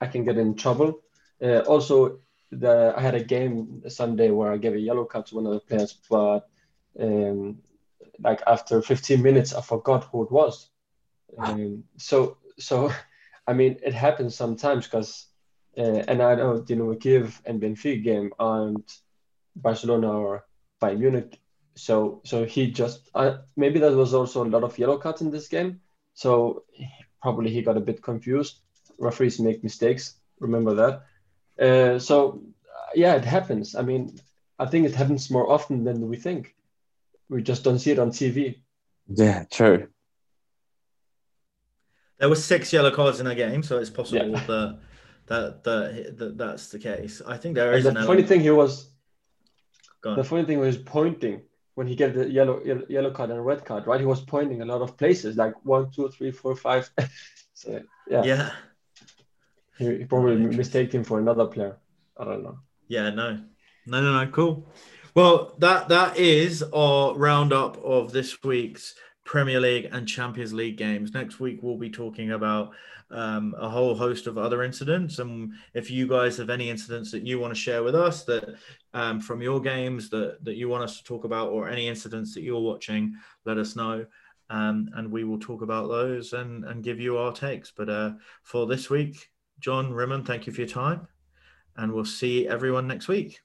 I 0.00 0.06
can 0.06 0.24
get 0.24 0.38
in 0.38 0.54
trouble. 0.54 1.00
Uh, 1.42 1.60
also, 1.60 2.20
the 2.52 2.92
I 2.96 3.00
had 3.00 3.14
a 3.14 3.24
game 3.24 3.82
Sunday 3.88 4.30
where 4.30 4.52
I 4.52 4.58
gave 4.58 4.74
a 4.74 4.78
yellow 4.78 5.04
card 5.04 5.26
to 5.26 5.36
one 5.36 5.46
of 5.46 5.54
the 5.54 5.60
players, 5.60 5.98
but 6.08 6.48
um, 7.00 7.58
like 8.20 8.42
after 8.46 8.82
15 8.82 9.22
minutes, 9.22 9.54
I 9.54 9.62
forgot 9.62 10.04
who 10.04 10.24
it 10.24 10.30
was. 10.30 10.68
Um, 11.38 11.84
so, 11.96 12.36
so, 12.58 12.92
I 13.46 13.54
mean, 13.54 13.78
it 13.82 13.94
happens 13.94 14.36
sometimes 14.36 14.86
because, 14.86 15.26
uh, 15.76 16.04
and 16.06 16.22
I 16.22 16.34
know 16.34 16.60
Dinamo 16.60 17.00
Kiev 17.00 17.40
and 17.46 17.60
Benfica 17.60 18.04
game 18.04 18.32
aren't 18.38 18.98
Barcelona 19.56 20.12
or 20.12 20.44
Bayern 20.80 20.98
Munich. 20.98 21.40
So, 21.74 22.20
so 22.24 22.44
he 22.44 22.70
just 22.70 23.08
uh, 23.14 23.38
maybe 23.56 23.80
there 23.80 23.96
was 23.96 24.12
also 24.12 24.44
a 24.44 24.46
lot 24.46 24.62
of 24.62 24.78
yellow 24.78 24.98
cards 24.98 25.22
in 25.22 25.30
this 25.30 25.48
game. 25.48 25.80
So 26.12 26.64
probably 27.22 27.50
he 27.50 27.62
got 27.62 27.78
a 27.78 27.80
bit 27.80 28.02
confused. 28.02 28.60
Referees 28.98 29.40
make 29.40 29.64
mistakes. 29.64 30.16
Remember 30.38 30.74
that. 30.74 31.06
Uh, 31.62 31.98
so 31.98 32.42
yeah, 32.94 33.14
it 33.14 33.24
happens. 33.24 33.74
I 33.74 33.82
mean, 33.82 34.18
I 34.58 34.66
think 34.66 34.86
it 34.86 34.94
happens 34.94 35.30
more 35.30 35.50
often 35.50 35.84
than 35.84 36.08
we 36.08 36.16
think 36.16 36.54
we 37.28 37.42
just 37.42 37.64
don't 37.64 37.78
see 37.78 37.92
it 37.92 37.98
on 37.98 38.10
TV. 38.10 38.60
Yeah, 39.08 39.44
true. 39.50 39.88
There 42.18 42.28
were 42.28 42.36
six 42.36 42.72
yellow 42.72 42.90
cards 42.90 43.20
in 43.20 43.26
a 43.26 43.34
game, 43.34 43.62
so 43.62 43.78
it's 43.78 43.90
possible 43.90 44.28
yeah. 44.28 44.44
that, 44.46 44.78
that, 45.26 45.64
that 45.64 46.18
that 46.18 46.38
that's 46.38 46.68
the 46.68 46.78
case. 46.78 47.22
I 47.26 47.36
think 47.36 47.54
there 47.54 47.72
is. 47.72 47.86
And 47.86 47.96
the 47.96 48.04
funny 48.04 48.22
thing 48.22 48.40
he 48.40 48.50
was. 48.50 48.90
The 50.04 50.24
funny 50.24 50.44
thing 50.44 50.58
was 50.58 50.76
pointing 50.76 51.42
when 51.74 51.86
he 51.86 51.94
gave 51.94 52.14
the 52.14 52.28
yellow 52.28 52.60
yellow 52.88 53.10
card 53.12 53.30
and 53.30 53.44
red 53.44 53.64
card, 53.64 53.86
right? 53.86 54.00
He 54.00 54.06
was 54.06 54.20
pointing 54.20 54.60
a 54.62 54.64
lot 54.64 54.82
of 54.82 54.96
places, 54.96 55.36
like 55.36 55.54
one, 55.64 55.90
two, 55.90 56.08
three, 56.08 56.32
four, 56.32 56.56
five. 56.56 56.90
so 57.54 57.80
yeah. 58.08 58.24
Yeah. 58.24 58.50
He, 59.78 59.98
he 59.98 60.04
probably 60.04 60.36
mistaken 60.36 61.00
him 61.00 61.04
for 61.04 61.18
another 61.18 61.46
player. 61.46 61.76
I 62.16 62.24
don't 62.24 62.42
know. 62.42 62.58
Yeah, 62.88 63.10
no, 63.10 63.40
no, 63.86 64.00
no, 64.02 64.24
no. 64.24 64.30
Cool. 64.30 64.66
Well, 65.14 65.54
that 65.58 65.88
that 65.88 66.16
is 66.16 66.62
our 66.72 67.14
roundup 67.14 67.82
of 67.84 68.12
this 68.12 68.42
week's 68.42 68.94
Premier 69.24 69.60
League 69.60 69.88
and 69.92 70.06
Champions 70.06 70.52
League 70.52 70.76
games. 70.76 71.12
Next 71.12 71.40
week 71.40 71.60
we'll 71.62 71.78
be 71.78 71.90
talking 71.90 72.32
about 72.32 72.72
um, 73.10 73.54
a 73.58 73.68
whole 73.68 73.94
host 73.94 74.26
of 74.26 74.38
other 74.38 74.62
incidents, 74.62 75.18
and 75.18 75.52
if 75.74 75.90
you 75.90 76.06
guys 76.06 76.36
have 76.38 76.50
any 76.50 76.70
incidents 76.70 77.10
that 77.12 77.26
you 77.26 77.38
want 77.38 77.54
to 77.54 77.60
share 77.60 77.82
with 77.82 77.94
us 77.94 78.24
that 78.24 78.56
um, 78.94 79.20
from 79.20 79.42
your 79.42 79.60
games 79.60 80.10
that 80.10 80.44
that 80.44 80.56
you 80.56 80.68
want 80.68 80.84
us 80.84 80.98
to 80.98 81.04
talk 81.04 81.24
about, 81.24 81.50
or 81.50 81.68
any 81.68 81.88
incidents 81.88 82.34
that 82.34 82.42
you're 82.42 82.60
watching, 82.60 83.14
let 83.44 83.58
us 83.58 83.76
know. 83.76 84.06
Um, 84.50 84.90
and 84.94 85.10
we 85.10 85.24
will 85.24 85.38
talk 85.38 85.62
about 85.62 85.88
those 85.88 86.34
and, 86.34 86.64
and 86.64 86.84
give 86.84 87.00
you 87.00 87.16
our 87.16 87.32
takes. 87.32 87.70
But 87.70 87.88
uh, 87.88 88.12
for 88.42 88.66
this 88.66 88.90
week, 88.90 89.30
John 89.62 89.92
Rimon, 89.92 90.24
thank 90.24 90.48
you 90.48 90.52
for 90.52 90.60
your 90.62 90.68
time, 90.68 91.06
and 91.76 91.92
we'll 91.92 92.04
see 92.04 92.48
everyone 92.48 92.88
next 92.88 93.06
week. 93.06 93.40